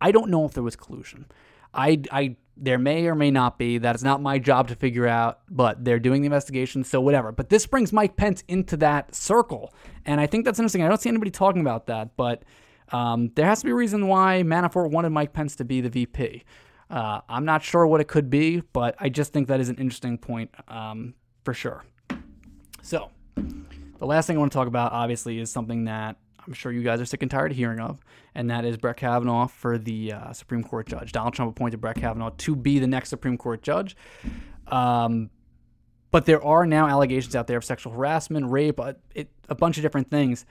I 0.00 0.12
don't 0.12 0.30
know 0.30 0.46
if 0.46 0.54
there 0.54 0.62
was 0.62 0.76
collusion. 0.76 1.26
I 1.74 2.00
I 2.10 2.36
there 2.56 2.78
may 2.78 3.06
or 3.06 3.14
may 3.14 3.30
not 3.30 3.58
be. 3.58 3.76
That 3.76 3.94
is 3.94 4.02
not 4.02 4.22
my 4.22 4.38
job 4.38 4.68
to 4.68 4.76
figure 4.76 5.06
out, 5.06 5.40
but 5.50 5.84
they're 5.84 5.98
doing 5.98 6.22
the 6.22 6.26
investigation, 6.26 6.84
so 6.84 7.02
whatever. 7.02 7.32
But 7.32 7.50
this 7.50 7.66
brings 7.66 7.92
Mike 7.92 8.16
Pence 8.16 8.44
into 8.48 8.78
that 8.78 9.14
circle, 9.14 9.74
and 10.06 10.22
I 10.22 10.26
think 10.26 10.46
that's 10.46 10.58
interesting. 10.58 10.82
I 10.82 10.88
don't 10.88 11.02
see 11.02 11.10
anybody 11.10 11.32
talking 11.32 11.60
about 11.60 11.88
that, 11.88 12.16
but 12.16 12.44
um, 12.92 13.30
there 13.34 13.44
has 13.44 13.58
to 13.60 13.66
be 13.66 13.72
a 13.72 13.74
reason 13.74 14.08
why 14.08 14.42
Manafort 14.42 14.90
wanted 14.90 15.10
Mike 15.10 15.34
Pence 15.34 15.54
to 15.56 15.66
be 15.66 15.82
the 15.82 15.90
VP. 15.90 16.44
Uh, 16.90 17.20
I'm 17.28 17.44
not 17.44 17.62
sure 17.62 17.86
what 17.86 18.00
it 18.00 18.08
could 18.08 18.30
be, 18.30 18.60
but 18.72 18.94
I 18.98 19.08
just 19.08 19.32
think 19.32 19.48
that 19.48 19.60
is 19.60 19.68
an 19.68 19.76
interesting 19.76 20.18
point 20.18 20.50
um, 20.68 21.14
for 21.44 21.54
sure. 21.54 21.84
So, 22.82 23.10
the 23.36 24.06
last 24.06 24.26
thing 24.26 24.36
I 24.36 24.40
want 24.40 24.52
to 24.52 24.58
talk 24.58 24.68
about, 24.68 24.92
obviously, 24.92 25.38
is 25.38 25.50
something 25.50 25.84
that 25.84 26.16
I'm 26.46 26.52
sure 26.52 26.70
you 26.70 26.82
guys 26.82 27.00
are 27.00 27.06
sick 27.06 27.22
and 27.22 27.30
tired 27.30 27.52
of 27.52 27.56
hearing 27.56 27.80
of, 27.80 28.00
and 28.34 28.50
that 28.50 28.64
is 28.64 28.76
Brett 28.76 28.98
Kavanaugh 28.98 29.46
for 29.46 29.78
the 29.78 30.12
uh, 30.12 30.32
Supreme 30.32 30.62
Court 30.62 30.86
judge. 30.86 31.12
Donald 31.12 31.34
Trump 31.34 31.50
appointed 31.50 31.80
Brett 31.80 31.96
Kavanaugh 31.96 32.30
to 32.38 32.54
be 32.54 32.78
the 32.78 32.86
next 32.86 33.08
Supreme 33.08 33.38
Court 33.38 33.62
judge. 33.62 33.96
Um, 34.66 35.30
but 36.10 36.26
there 36.26 36.44
are 36.44 36.66
now 36.66 36.86
allegations 36.86 37.34
out 37.34 37.46
there 37.46 37.56
of 37.56 37.64
sexual 37.64 37.92
harassment, 37.92 38.50
rape, 38.50 38.78
a, 38.78 38.96
it, 39.14 39.30
a 39.48 39.54
bunch 39.54 39.78
of 39.78 39.82
different 39.82 40.10
things. 40.10 40.44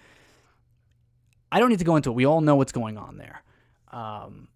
I 1.52 1.60
don't 1.60 1.70
need 1.70 1.80
to 1.80 1.86
go 1.86 1.96
into 1.96 2.10
it. 2.10 2.14
We 2.14 2.26
all 2.26 2.42
know 2.42 2.56
what's 2.56 2.72
going 2.72 2.98
on 2.98 3.18
there. 3.18 3.44
Um, 3.92 4.48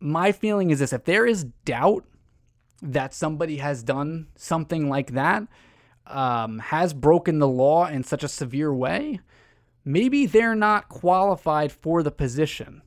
my 0.00 0.32
feeling 0.32 0.70
is 0.70 0.78
this 0.78 0.92
if 0.92 1.04
there 1.04 1.26
is 1.26 1.44
doubt 1.64 2.04
that 2.82 3.14
somebody 3.14 3.58
has 3.58 3.82
done 3.82 4.28
something 4.36 4.88
like 4.88 5.12
that, 5.12 5.44
um, 6.06 6.58
has 6.58 6.92
broken 6.92 7.38
the 7.38 7.48
law 7.48 7.86
in 7.86 8.04
such 8.04 8.22
a 8.22 8.28
severe 8.28 8.72
way, 8.72 9.20
maybe 9.84 10.26
they're 10.26 10.54
not 10.54 10.88
qualified 10.88 11.72
for 11.72 12.02
the 12.02 12.10
position. 12.10 12.82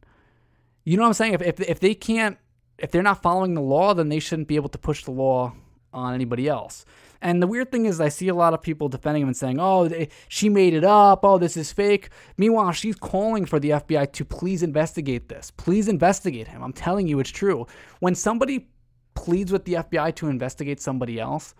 You 0.83 0.97
know 0.97 1.03
what 1.03 1.09
I'm 1.09 1.13
saying? 1.13 1.33
If, 1.33 1.41
if, 1.41 1.59
if 1.61 1.79
they 1.79 1.93
can't, 1.93 2.37
if 2.77 2.91
they're 2.91 3.03
not 3.03 3.21
following 3.21 3.53
the 3.53 3.61
law, 3.61 3.93
then 3.93 4.09
they 4.09 4.19
shouldn't 4.19 4.47
be 4.47 4.55
able 4.55 4.69
to 4.69 4.77
push 4.77 5.03
the 5.03 5.11
law 5.11 5.53
on 5.91 6.13
anybody 6.13 6.47
else. 6.47 6.85
And 7.21 7.41
the 7.41 7.47
weird 7.47 7.71
thing 7.71 7.85
is, 7.85 7.99
I 7.99 8.09
see 8.09 8.29
a 8.29 8.33
lot 8.33 8.53
of 8.53 8.61
people 8.61 8.87
defending 8.87 9.23
him 9.23 9.27
and 9.27 9.35
saying, 9.35 9.57
oh, 9.59 9.87
they, 9.87 10.09
she 10.29 10.47
made 10.47 10.73
it 10.73 10.85
up. 10.85 11.19
Oh, 11.23 11.37
this 11.37 11.57
is 11.57 11.71
fake. 11.71 12.09
Meanwhile, 12.37 12.71
she's 12.71 12.95
calling 12.95 13.45
for 13.45 13.59
the 13.59 13.71
FBI 13.71 14.11
to 14.13 14.25
please 14.25 14.63
investigate 14.63 15.27
this. 15.27 15.51
Please 15.51 15.89
investigate 15.89 16.47
him. 16.47 16.63
I'm 16.63 16.73
telling 16.73 17.07
you, 17.07 17.19
it's 17.19 17.29
true. 17.29 17.67
When 17.99 18.15
somebody 18.15 18.69
pleads 19.15 19.51
with 19.51 19.65
the 19.65 19.73
FBI 19.73 20.15
to 20.15 20.27
investigate 20.27 20.79
somebody 20.79 21.19
else, 21.19 21.55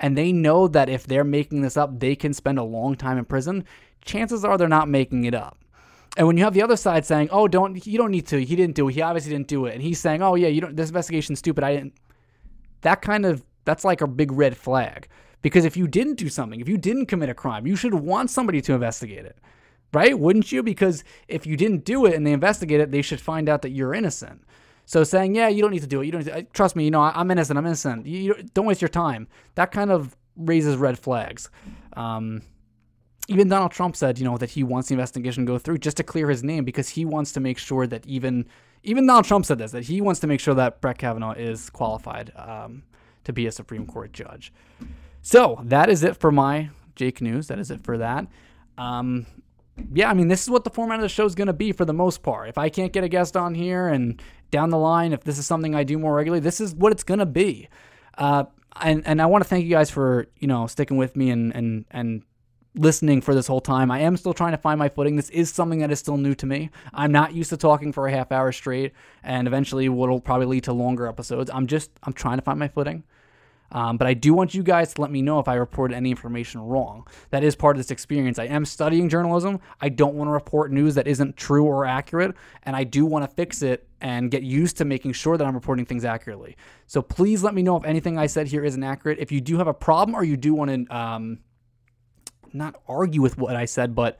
and 0.00 0.18
they 0.18 0.32
know 0.32 0.66
that 0.66 0.88
if 0.88 1.06
they're 1.06 1.24
making 1.24 1.60
this 1.60 1.76
up, 1.76 2.00
they 2.00 2.16
can 2.16 2.34
spend 2.34 2.58
a 2.58 2.64
long 2.64 2.96
time 2.96 3.16
in 3.16 3.24
prison, 3.24 3.64
chances 4.04 4.44
are 4.44 4.58
they're 4.58 4.68
not 4.68 4.88
making 4.88 5.24
it 5.24 5.34
up. 5.34 5.56
And 6.16 6.26
when 6.26 6.36
you 6.36 6.44
have 6.44 6.54
the 6.54 6.62
other 6.62 6.76
side 6.76 7.04
saying, 7.04 7.28
"Oh, 7.32 7.48
don't 7.48 7.84
you 7.86 7.98
don't 7.98 8.10
need 8.10 8.26
to. 8.28 8.44
He 8.44 8.54
didn't 8.54 8.76
do 8.76 8.88
it. 8.88 8.94
He 8.94 9.02
obviously 9.02 9.32
didn't 9.32 9.48
do 9.48 9.66
it," 9.66 9.74
and 9.74 9.82
he's 9.82 9.98
saying, 9.98 10.22
"Oh 10.22 10.36
yeah, 10.36 10.48
you 10.48 10.60
don't. 10.60 10.76
This 10.76 10.90
investigation's 10.90 11.40
stupid. 11.40 11.64
I 11.64 11.74
didn't." 11.74 11.94
That 12.82 13.02
kind 13.02 13.26
of 13.26 13.44
that's 13.64 13.84
like 13.84 14.00
a 14.00 14.06
big 14.06 14.32
red 14.32 14.56
flag. 14.56 15.08
Because 15.42 15.64
if 15.64 15.76
you 15.76 15.86
didn't 15.86 16.14
do 16.14 16.28
something, 16.28 16.60
if 16.60 16.68
you 16.68 16.78
didn't 16.78 17.06
commit 17.06 17.28
a 17.28 17.34
crime, 17.34 17.66
you 17.66 17.76
should 17.76 17.94
want 17.94 18.30
somebody 18.30 18.60
to 18.62 18.72
investigate 18.72 19.26
it. 19.26 19.38
right? 19.92 20.18
Wouldn't 20.18 20.50
you? 20.50 20.62
Because 20.62 21.04
if 21.28 21.46
you 21.46 21.56
didn't 21.56 21.84
do 21.84 22.06
it 22.06 22.14
and 22.14 22.26
they 22.26 22.32
investigate 22.32 22.80
it, 22.80 22.90
they 22.90 23.02
should 23.02 23.20
find 23.20 23.48
out 23.48 23.62
that 23.62 23.70
you're 23.70 23.94
innocent. 23.94 24.42
So 24.86 25.04
saying, 25.04 25.34
yeah, 25.34 25.48
you 25.48 25.62
don't 25.62 25.70
need 25.70 25.82
to 25.82 25.86
do 25.86 26.00
it. 26.00 26.06
You 26.06 26.12
don't. 26.12 26.24
To, 26.24 26.42
trust 26.52 26.76
me. 26.76 26.84
You 26.84 26.90
know, 26.90 27.00
I, 27.00 27.20
am 27.20 27.30
innocent. 27.30 27.58
I'm 27.58 27.66
innocent. 27.66 28.06
You, 28.06 28.18
you, 28.18 28.42
don't 28.54 28.66
waste 28.66 28.82
your 28.82 28.88
time. 28.88 29.28
That 29.54 29.70
kind 29.70 29.90
of 29.90 30.16
raises 30.36 30.76
red 30.76 30.98
flags. 30.98 31.50
Um, 31.94 32.42
even 33.28 33.48
Donald 33.48 33.72
Trump 33.72 33.96
said, 33.96 34.18
you 34.18 34.24
know, 34.24 34.36
that 34.36 34.50
he 34.50 34.62
wants 34.62 34.88
the 34.88 34.94
investigation 34.94 35.46
to 35.46 35.52
go 35.52 35.58
through 35.58 35.78
just 35.78 35.96
to 35.96 36.02
clear 36.02 36.28
his 36.28 36.42
name 36.42 36.64
because 36.64 36.90
he 36.90 37.04
wants 37.04 37.32
to 37.32 37.40
make 37.40 37.58
sure 37.58 37.86
that 37.86 38.06
even 38.06 38.46
even 38.82 39.06
Donald 39.06 39.24
Trump 39.24 39.46
said 39.46 39.58
this 39.58 39.72
that 39.72 39.84
he 39.84 40.00
wants 40.00 40.20
to 40.20 40.26
make 40.26 40.40
sure 40.40 40.54
that 40.54 40.80
Brett 40.80 40.98
Kavanaugh 40.98 41.32
is 41.32 41.70
qualified 41.70 42.32
um, 42.36 42.82
to 43.24 43.32
be 43.32 43.46
a 43.46 43.52
Supreme 43.52 43.86
Court 43.86 44.12
judge. 44.12 44.52
So 45.22 45.60
that 45.64 45.88
is 45.88 46.02
it 46.02 46.16
for 46.16 46.30
my 46.30 46.70
Jake 46.96 47.20
news. 47.20 47.48
That 47.48 47.58
is 47.58 47.70
it 47.70 47.82
for 47.82 47.98
that. 47.98 48.26
Um, 48.78 49.26
yeah, 49.92 50.08
I 50.08 50.14
mean, 50.14 50.28
this 50.28 50.42
is 50.42 50.50
what 50.50 50.64
the 50.64 50.70
format 50.70 50.98
of 50.98 51.02
the 51.02 51.08
show 51.08 51.24
is 51.24 51.34
going 51.34 51.48
to 51.48 51.52
be 51.52 51.72
for 51.72 51.84
the 51.84 51.92
most 51.92 52.22
part. 52.22 52.48
If 52.48 52.58
I 52.58 52.68
can't 52.68 52.92
get 52.92 53.02
a 53.02 53.08
guest 53.08 53.36
on 53.36 53.54
here 53.54 53.88
and 53.88 54.22
down 54.50 54.70
the 54.70 54.78
line, 54.78 55.12
if 55.12 55.24
this 55.24 55.38
is 55.38 55.46
something 55.46 55.74
I 55.74 55.82
do 55.82 55.98
more 55.98 56.14
regularly, 56.14 56.40
this 56.40 56.60
is 56.60 56.74
what 56.74 56.92
it's 56.92 57.02
going 57.02 57.18
to 57.18 57.26
be. 57.26 57.68
Uh, 58.16 58.44
and 58.80 59.06
and 59.06 59.20
I 59.20 59.26
want 59.26 59.42
to 59.42 59.48
thank 59.48 59.64
you 59.64 59.70
guys 59.70 59.90
for 59.90 60.26
you 60.38 60.48
know 60.48 60.66
sticking 60.66 60.96
with 60.96 61.16
me 61.16 61.30
and 61.30 61.54
and 61.54 61.84
and 61.90 62.22
listening 62.74 63.20
for 63.20 63.34
this 63.34 63.46
whole 63.46 63.60
time. 63.60 63.90
I 63.90 64.00
am 64.00 64.16
still 64.16 64.34
trying 64.34 64.52
to 64.52 64.58
find 64.58 64.78
my 64.78 64.88
footing. 64.88 65.16
This 65.16 65.30
is 65.30 65.52
something 65.52 65.78
that 65.80 65.90
is 65.90 65.98
still 65.98 66.16
new 66.16 66.34
to 66.34 66.46
me. 66.46 66.70
I'm 66.92 67.12
not 67.12 67.34
used 67.34 67.50
to 67.50 67.56
talking 67.56 67.92
for 67.92 68.06
a 68.06 68.10
half 68.10 68.32
hour 68.32 68.52
straight, 68.52 68.92
and 69.22 69.46
eventually 69.46 69.88
what'll 69.88 70.20
probably 70.20 70.46
lead 70.46 70.64
to 70.64 70.72
longer 70.72 71.06
episodes. 71.06 71.50
I'm 71.52 71.66
just 71.66 71.90
I'm 72.02 72.12
trying 72.12 72.38
to 72.38 72.42
find 72.42 72.58
my 72.58 72.68
footing. 72.68 73.04
Um, 73.72 73.96
but 73.96 74.06
I 74.06 74.14
do 74.14 74.32
want 74.34 74.54
you 74.54 74.62
guys 74.62 74.94
to 74.94 75.00
let 75.00 75.10
me 75.10 75.20
know 75.20 75.40
if 75.40 75.48
I 75.48 75.54
reported 75.54 75.96
any 75.96 76.10
information 76.10 76.60
wrong. 76.60 77.08
That 77.30 77.42
is 77.42 77.56
part 77.56 77.76
of 77.76 77.78
this 77.78 77.90
experience. 77.90 78.38
I 78.38 78.44
am 78.44 78.64
studying 78.64 79.08
journalism. 79.08 79.58
I 79.80 79.88
don't 79.88 80.14
want 80.14 80.28
to 80.28 80.32
report 80.32 80.70
news 80.70 80.94
that 80.94 81.08
isn't 81.08 81.36
true 81.36 81.64
or 81.64 81.84
accurate, 81.84 82.36
and 82.62 82.76
I 82.76 82.84
do 82.84 83.04
want 83.04 83.28
to 83.28 83.34
fix 83.34 83.62
it 83.62 83.88
and 84.00 84.30
get 84.30 84.42
used 84.42 84.76
to 84.76 84.84
making 84.84 85.12
sure 85.12 85.36
that 85.36 85.44
I'm 85.44 85.54
reporting 85.54 85.86
things 85.86 86.04
accurately. 86.04 86.56
So 86.86 87.02
please 87.02 87.42
let 87.42 87.54
me 87.54 87.62
know 87.62 87.76
if 87.76 87.84
anything 87.84 88.16
I 88.16 88.26
said 88.26 88.46
here 88.46 88.64
isn't 88.64 88.82
accurate. 88.82 89.18
If 89.18 89.32
you 89.32 89.40
do 89.40 89.58
have 89.58 89.66
a 89.66 89.74
problem 89.74 90.14
or 90.14 90.22
you 90.22 90.36
do 90.36 90.54
want 90.54 90.88
to 90.88 90.96
um, 90.96 91.38
not 92.54 92.80
argue 92.88 93.20
with 93.20 93.38
what 93.38 93.56
I 93.56 93.64
said, 93.64 93.94
but 93.94 94.18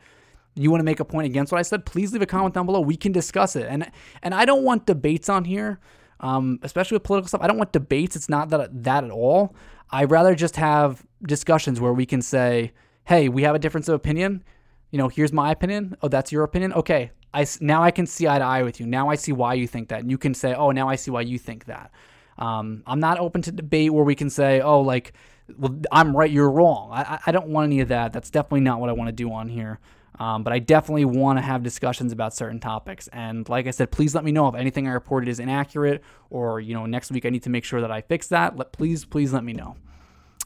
you 0.54 0.70
want 0.70 0.80
to 0.80 0.84
make 0.84 1.00
a 1.00 1.04
point 1.04 1.26
against 1.26 1.52
what 1.52 1.58
I 1.58 1.62
said, 1.62 1.84
please 1.84 2.12
leave 2.12 2.22
a 2.22 2.26
comment 2.26 2.54
down 2.54 2.66
below. 2.66 2.80
We 2.80 2.96
can 2.96 3.12
discuss 3.12 3.56
it. 3.56 3.66
And 3.68 3.90
and 4.22 4.34
I 4.34 4.44
don't 4.44 4.62
want 4.62 4.86
debates 4.86 5.28
on 5.28 5.44
here, 5.44 5.80
um, 6.20 6.58
especially 6.62 6.96
with 6.96 7.02
political 7.02 7.28
stuff. 7.28 7.40
I 7.42 7.46
don't 7.46 7.58
want 7.58 7.72
debates. 7.72 8.16
It's 8.16 8.28
not 8.28 8.50
that 8.50 8.84
that 8.84 9.04
at 9.04 9.10
all. 9.10 9.54
I 9.90 10.04
rather 10.04 10.34
just 10.34 10.56
have 10.56 11.04
discussions 11.26 11.80
where 11.80 11.92
we 11.92 12.06
can 12.06 12.22
say, 12.22 12.72
"Hey, 13.04 13.28
we 13.28 13.42
have 13.42 13.54
a 13.54 13.58
difference 13.58 13.88
of 13.88 13.94
opinion. 13.94 14.44
You 14.90 14.98
know, 14.98 15.08
here's 15.08 15.32
my 15.32 15.50
opinion. 15.50 15.96
Oh, 16.02 16.08
that's 16.08 16.30
your 16.30 16.44
opinion. 16.44 16.72
Okay, 16.72 17.10
I 17.32 17.46
now 17.60 17.82
I 17.82 17.90
can 17.90 18.06
see 18.06 18.28
eye 18.28 18.38
to 18.38 18.44
eye 18.44 18.62
with 18.62 18.78
you. 18.80 18.86
Now 18.86 19.10
I 19.10 19.16
see 19.16 19.32
why 19.32 19.54
you 19.54 19.66
think 19.66 19.88
that, 19.88 20.00
and 20.00 20.10
you 20.10 20.18
can 20.18 20.34
say, 20.34 20.54
"Oh, 20.54 20.70
now 20.70 20.88
I 20.88 20.96
see 20.96 21.10
why 21.10 21.22
you 21.22 21.38
think 21.38 21.64
that." 21.64 21.90
Um, 22.38 22.82
I'm 22.86 23.00
not 23.00 23.18
open 23.18 23.42
to 23.42 23.52
debate 23.52 23.92
where 23.92 24.04
we 24.04 24.14
can 24.14 24.30
say, 24.30 24.60
"Oh, 24.60 24.80
like." 24.80 25.12
Well, 25.58 25.78
I'm 25.92 26.16
right, 26.16 26.30
you're 26.30 26.50
wrong. 26.50 26.90
I, 26.92 27.18
I 27.26 27.32
don't 27.32 27.48
want 27.48 27.66
any 27.66 27.80
of 27.80 27.88
that. 27.88 28.12
That's 28.12 28.30
definitely 28.30 28.60
not 28.60 28.80
what 28.80 28.88
I 28.90 28.92
want 28.92 29.08
to 29.08 29.12
do 29.12 29.32
on 29.32 29.48
here. 29.48 29.78
Um, 30.18 30.44
but 30.44 30.52
I 30.52 30.60
definitely 30.60 31.06
want 31.06 31.38
to 31.38 31.42
have 31.42 31.62
discussions 31.62 32.12
about 32.12 32.34
certain 32.34 32.60
topics. 32.60 33.08
And 33.08 33.48
like 33.48 33.66
I 33.66 33.72
said, 33.72 33.90
please 33.90 34.14
let 34.14 34.24
me 34.24 34.30
know 34.30 34.46
if 34.46 34.54
anything 34.54 34.86
I 34.86 34.92
reported 34.92 35.28
is 35.28 35.40
inaccurate, 35.40 36.02
or 36.30 36.60
you 36.60 36.72
know, 36.72 36.86
next 36.86 37.10
week 37.10 37.26
I 37.26 37.30
need 37.30 37.42
to 37.42 37.50
make 37.50 37.64
sure 37.64 37.80
that 37.80 37.90
I 37.90 38.00
fix 38.00 38.28
that. 38.28 38.56
Let 38.56 38.72
please, 38.72 39.04
please 39.04 39.32
let 39.32 39.42
me 39.42 39.52
know. 39.52 39.76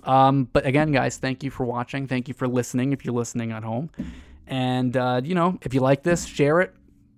Um, 0.05 0.49
but 0.53 0.65
again, 0.65 0.91
guys, 0.91 1.19
thank 1.19 1.43
you 1.43 1.51
for 1.51 1.65
watching. 1.65 2.07
Thank 2.07 2.29
you 2.29 2.35
for 2.35 2.49
listening. 2.49 2.93
If 2.93 3.05
you're 3.05 3.15
listening 3.15 3.53
at 3.53 3.63
home, 3.63 3.91
and 4.47 4.97
uh, 4.97 5.21
you 5.23 5.35
know, 5.35 5.59
if 5.63 5.75
you 5.75 5.81
like 5.81 6.03
this, 6.03 6.25
share 6.25 6.61
it. 6.61 6.75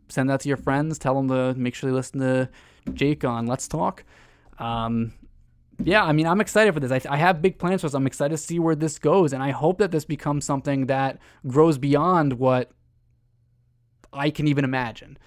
Send 0.09 0.29
that 0.29 0.41
to 0.41 0.49
your 0.49 0.57
friends. 0.57 0.99
Tell 0.99 1.15
them 1.15 1.29
to 1.29 1.55
make 1.59 1.77
sure 1.77 1.89
they 1.89 1.95
listen 1.95 2.19
to 2.19 2.49
Jake 2.93 3.25
on 3.25 3.47
Let's 3.47 3.69
Talk. 3.69 4.03
Um, 4.59 5.13
yeah, 5.85 6.05
I 6.05 6.13
mean, 6.13 6.27
I'm 6.27 6.41
excited 6.41 6.73
for 6.75 6.81
this. 6.81 7.07
I, 7.07 7.15
I 7.15 7.17
have 7.17 7.43
big 7.43 7.59
plans 7.59 7.81
for 7.81 7.89
this. 7.89 7.95
I'm 7.95 8.07
excited 8.07 8.37
to 8.37 8.43
see 8.43 8.59
where 8.59 8.75
this 8.75 8.99
goes, 8.99 9.33
and 9.33 9.43
I 9.43 9.51
hope 9.51 9.79
that 9.79 9.91
this 9.91 10.05
becomes 10.05 10.45
something 10.45 10.87
that 10.87 11.19
grows 11.47 11.79
beyond 11.79 12.35
what 12.35 12.71
I 14.13 14.31
can 14.31 14.49
even 14.49 14.65
imagine. 14.65 15.19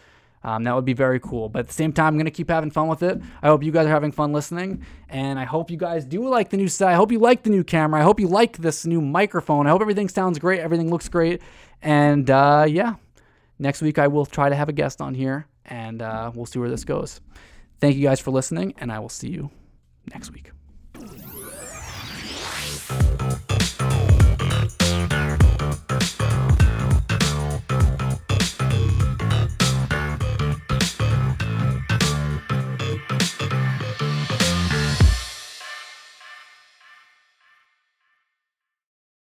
Um, 0.45 0.63
that 0.65 0.75
would 0.75 0.83
be 0.83 0.93
very 0.93 1.21
cool. 1.21 1.47
But 1.47 1.59
at 1.59 1.67
the 1.67 1.73
same 1.73 1.93
time, 1.93 2.07
I'm 2.07 2.15
going 2.15 2.25
to 2.25 2.31
keep 2.31 2.49
having 2.49 2.69
fun 2.69 2.89
with 2.89 3.01
it. 3.01 3.21
I 3.41 3.47
hope 3.47 3.63
you 3.63 3.71
guys 3.71 3.85
are 3.85 3.91
having 3.91 4.11
fun 4.11 4.33
listening. 4.33 4.85
And 5.07 5.39
I 5.39 5.45
hope 5.45 5.71
you 5.71 5.77
guys 5.77 6.03
do 6.03 6.27
like 6.27 6.49
the 6.49 6.57
new 6.57 6.67
site. 6.67 6.89
I 6.89 6.95
hope 6.95 7.13
you 7.13 7.19
like 7.19 7.43
the 7.43 7.49
new 7.49 7.63
camera. 7.63 8.01
I 8.01 8.03
hope 8.03 8.19
you 8.19 8.27
like 8.27 8.57
this 8.57 8.85
new 8.85 8.99
microphone. 8.99 9.67
I 9.67 9.69
hope 9.69 9.79
everything 9.79 10.09
sounds 10.09 10.39
great. 10.39 10.59
Everything 10.59 10.89
looks 10.89 11.07
great. 11.07 11.41
And 11.81 12.29
uh, 12.29 12.65
yeah, 12.67 12.95
next 13.57 13.81
week 13.81 13.97
I 13.97 14.07
will 14.07 14.25
try 14.25 14.49
to 14.49 14.55
have 14.55 14.67
a 14.67 14.73
guest 14.73 14.99
on 14.99 15.13
here 15.13 15.47
and 15.65 16.01
uh, 16.01 16.31
we'll 16.33 16.45
see 16.45 16.59
where 16.59 16.69
this 16.69 16.83
goes. 16.83 17.21
Thank 17.79 17.95
you 17.95 18.03
guys 18.03 18.19
for 18.19 18.31
listening, 18.31 18.73
and 18.77 18.91
I 18.91 18.99
will 18.99 19.09
see 19.09 19.29
you 19.29 19.49
next 20.11 20.31
week. 20.31 20.51